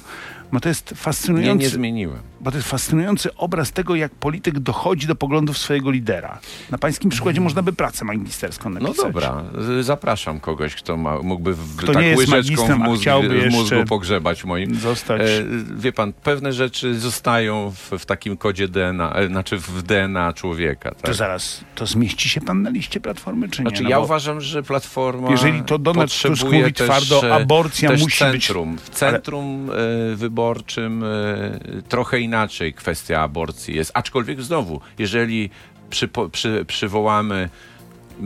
to 0.59 0.69
jest 0.69 0.91
Nie, 0.91 0.97
fascynujący. 0.97 1.63
nie 1.63 1.69
zmieniłem. 1.69 2.19
Bo 2.41 2.51
to 2.51 2.57
jest 2.57 2.69
fascynujący 2.69 3.35
obraz 3.35 3.71
tego, 3.71 3.95
jak 3.95 4.11
polityk 4.15 4.59
dochodzi 4.59 5.07
do 5.07 5.15
poglądów 5.15 5.57
swojego 5.57 5.91
lidera. 5.91 6.39
Na 6.71 6.77
pańskim 6.77 7.09
przykładzie 7.09 7.41
można 7.41 7.61
by 7.61 7.73
pracę 7.73 8.05
magisterską 8.05 8.69
No 8.69 8.79
napisać. 8.79 9.05
dobra, 9.05 9.43
z- 9.59 9.85
zapraszam 9.85 10.39
kogoś, 10.39 10.75
kto 10.75 10.97
ma, 10.97 11.21
mógłby 11.21 11.53
w, 11.53 11.75
Kto 11.75 11.93
tak 11.93 12.01
nie 12.03 12.07
jest 12.09 12.19
łyżeczką 12.19 12.65
w, 12.65 12.77
mózg, 12.77 13.03
w 13.49 13.51
mózgu 13.51 13.75
pogrzebać 13.87 14.43
moim. 14.43 14.75
Zostać. 14.75 15.21
E, 15.21 15.43
wie 15.77 15.91
pan, 15.91 16.13
pewne 16.13 16.53
rzeczy 16.53 16.99
zostają 16.99 17.71
w, 17.71 17.91
w 17.99 18.05
takim 18.05 18.37
kodzie 18.37 18.67
DNA, 18.67 19.13
e, 19.13 19.27
znaczy 19.27 19.57
w 19.57 19.81
DNA 19.83 20.33
człowieka. 20.33 20.89
Tak? 20.91 21.01
To 21.01 21.13
zaraz, 21.13 21.63
to 21.75 21.85
zmieści 21.85 22.29
się 22.29 22.41
pan 22.41 22.61
na 22.61 22.69
liście 22.69 22.99
Platformy, 22.99 23.49
czy 23.49 23.63
nie? 23.63 23.69
Znaczy, 23.69 23.83
No 23.83 23.89
ja 23.89 23.99
uważam, 23.99 24.41
że 24.41 24.63
Platforma 24.63 25.31
Jeżeli 25.31 25.63
to 25.63 25.77
Donald 25.79 26.11
Tusk 26.21 26.43
mówi 26.43 26.73
twardo, 26.73 27.27
e, 27.29 27.33
aborcja 27.33 27.91
musi 27.91 28.05
być- 28.05 28.15
centrum. 28.17 28.77
W 28.77 28.89
centrum 28.89 29.69
e, 30.13 30.15
wyborczym 30.45 31.03
e, 31.03 31.81
trochę 31.89 32.19
inaczej 32.19 32.73
kwestia 32.73 33.21
aborcji 33.21 33.75
jest. 33.75 33.91
Aczkolwiek 33.93 34.41
znowu, 34.41 34.81
jeżeli 34.99 35.49
przypo, 35.89 36.29
przy, 36.29 36.65
przywołamy 36.67 37.49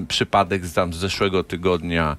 przypadek 0.08 0.66
z, 0.66 0.74
tam 0.74 0.94
z 0.94 0.98
zeszłego 0.98 1.44
tygodnia 1.44 2.18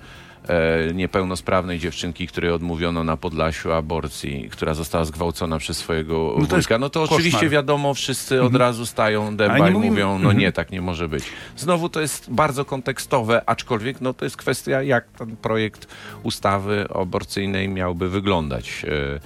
e, 0.49 0.95
niepełnosprawnej 0.95 1.79
dziewczynki, 1.79 2.27
której 2.27 2.51
odmówiono 2.51 3.05
na 3.05 3.17
Podlasiu 3.17 3.73
aborcji, 3.73 4.49
która 4.51 4.75
została 4.75 5.05
zgwałcona 5.05 5.59
przez 5.59 5.77
swojego 5.77 6.35
No 6.39 6.47
wujka, 6.47 6.79
no 6.79 6.91
to 6.91 7.01
koszmar. 7.01 7.19
oczywiście 7.21 7.49
wiadomo, 7.49 7.95
wszyscy 7.95 8.43
od 8.43 8.55
razu 8.57 8.87
stają 8.87 9.37
dęba 9.37 9.69
i 9.69 9.73
mówimy- 9.73 9.91
mówią, 9.91 10.09
no 10.09 10.15
Mhm. 10.17 10.39
nie, 10.39 10.53
tak 10.53 10.71
nie 10.73 10.81
może 10.81 11.09
być. 11.09 11.25
Znowu 11.57 11.89
to 11.89 12.01
jest 12.01 12.31
bardzo 12.33 12.65
kontekstowe, 12.65 13.43
aczkolwiek 13.47 14.01
no 14.01 14.15
to 14.15 14.25
jest 14.25 14.37
kwestia, 14.37 14.83
jak 14.83 15.05
ten 15.09 15.37
projekt 15.37 15.87
ustawy 16.23 16.87
aborcyjnej 16.95 17.69
miałby 17.69 18.09
wyglądać. 18.09 18.85
e, 19.17 19.21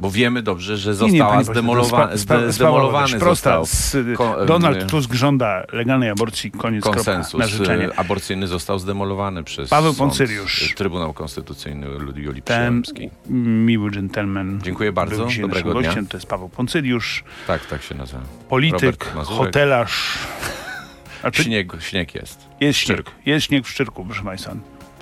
Bo 0.00 0.10
wiemy 0.10 0.42
dobrze, 0.42 0.76
że 0.76 0.90
Nie, 0.90 0.96
nie, 0.96 1.18
została 1.18 1.38
pośle, 1.38 1.54
to 1.54 1.60
zdemolowa- 1.60 2.16
zde- 2.16 2.52
zdemolowany 2.52 3.18
prosta. 3.18 3.64
został 3.64 4.46
Donald 4.46 4.86
Tusk 4.90 5.14
żąda 5.14 5.64
legalnej 5.72 6.10
aborcji, 6.10 6.50
koniec 6.50 6.84
konsensus 6.84 7.30
kropka, 7.32 7.38
na 7.38 7.46
życzenie. 7.46 7.88
e, 7.88 7.98
aborcyjny 7.98 8.46
został 8.46 8.78
zdemolowany 8.78 9.44
przez 9.44 9.70
Paweł 9.70 9.92
sąd, 9.92 9.98
Poncyliusz. 9.98 10.70
e, 10.72 10.74
Trybunał 10.74 11.12
Konstytucyjny 11.12 11.86
Julii 12.16 12.42
Ten 12.42 12.82
miły 13.66 13.90
dżentelmen. 13.90 14.60
Dziękuję 14.62 14.92
bardzo, 14.92 15.26
dobrego 15.40 15.72
dnia. 15.72 15.82
gościem. 15.82 16.06
To 16.06 16.16
jest 16.16 16.26
Paweł 16.26 16.48
Poncyliusz, 16.48 17.24
Tak, 17.46 17.66
tak 17.66 17.82
się 17.82 17.94
nazywa. 17.94 18.20
polityk, 18.48 19.04
hotelarz. 19.24 20.18
A 21.22 21.30
czy 21.34 21.44
Śnieg, 21.44 21.72
śnieg 21.80 22.14
jest. 22.14 22.48
jest 22.60 22.78
śnieg? 22.78 22.98
Szczyrk. 22.98 23.10
Jest 23.26 23.46
śnieg 23.46 23.64
w 23.66 23.70
Szczyrku, 23.70 24.04
proszę 24.04 24.22
Państwa. 24.22 24.52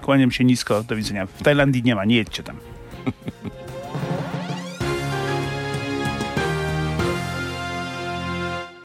Kłaniam 0.02 0.30
się 0.30 0.44
nisko, 0.44 0.82
do 0.82 0.96
widzenia. 0.96 1.26
W 1.26 1.42
Tajlandii 1.42 1.82
nie 1.82 1.94
ma, 1.94 2.04
nie 2.04 2.16
jedźcie 2.16 2.42
tam. 2.42 2.56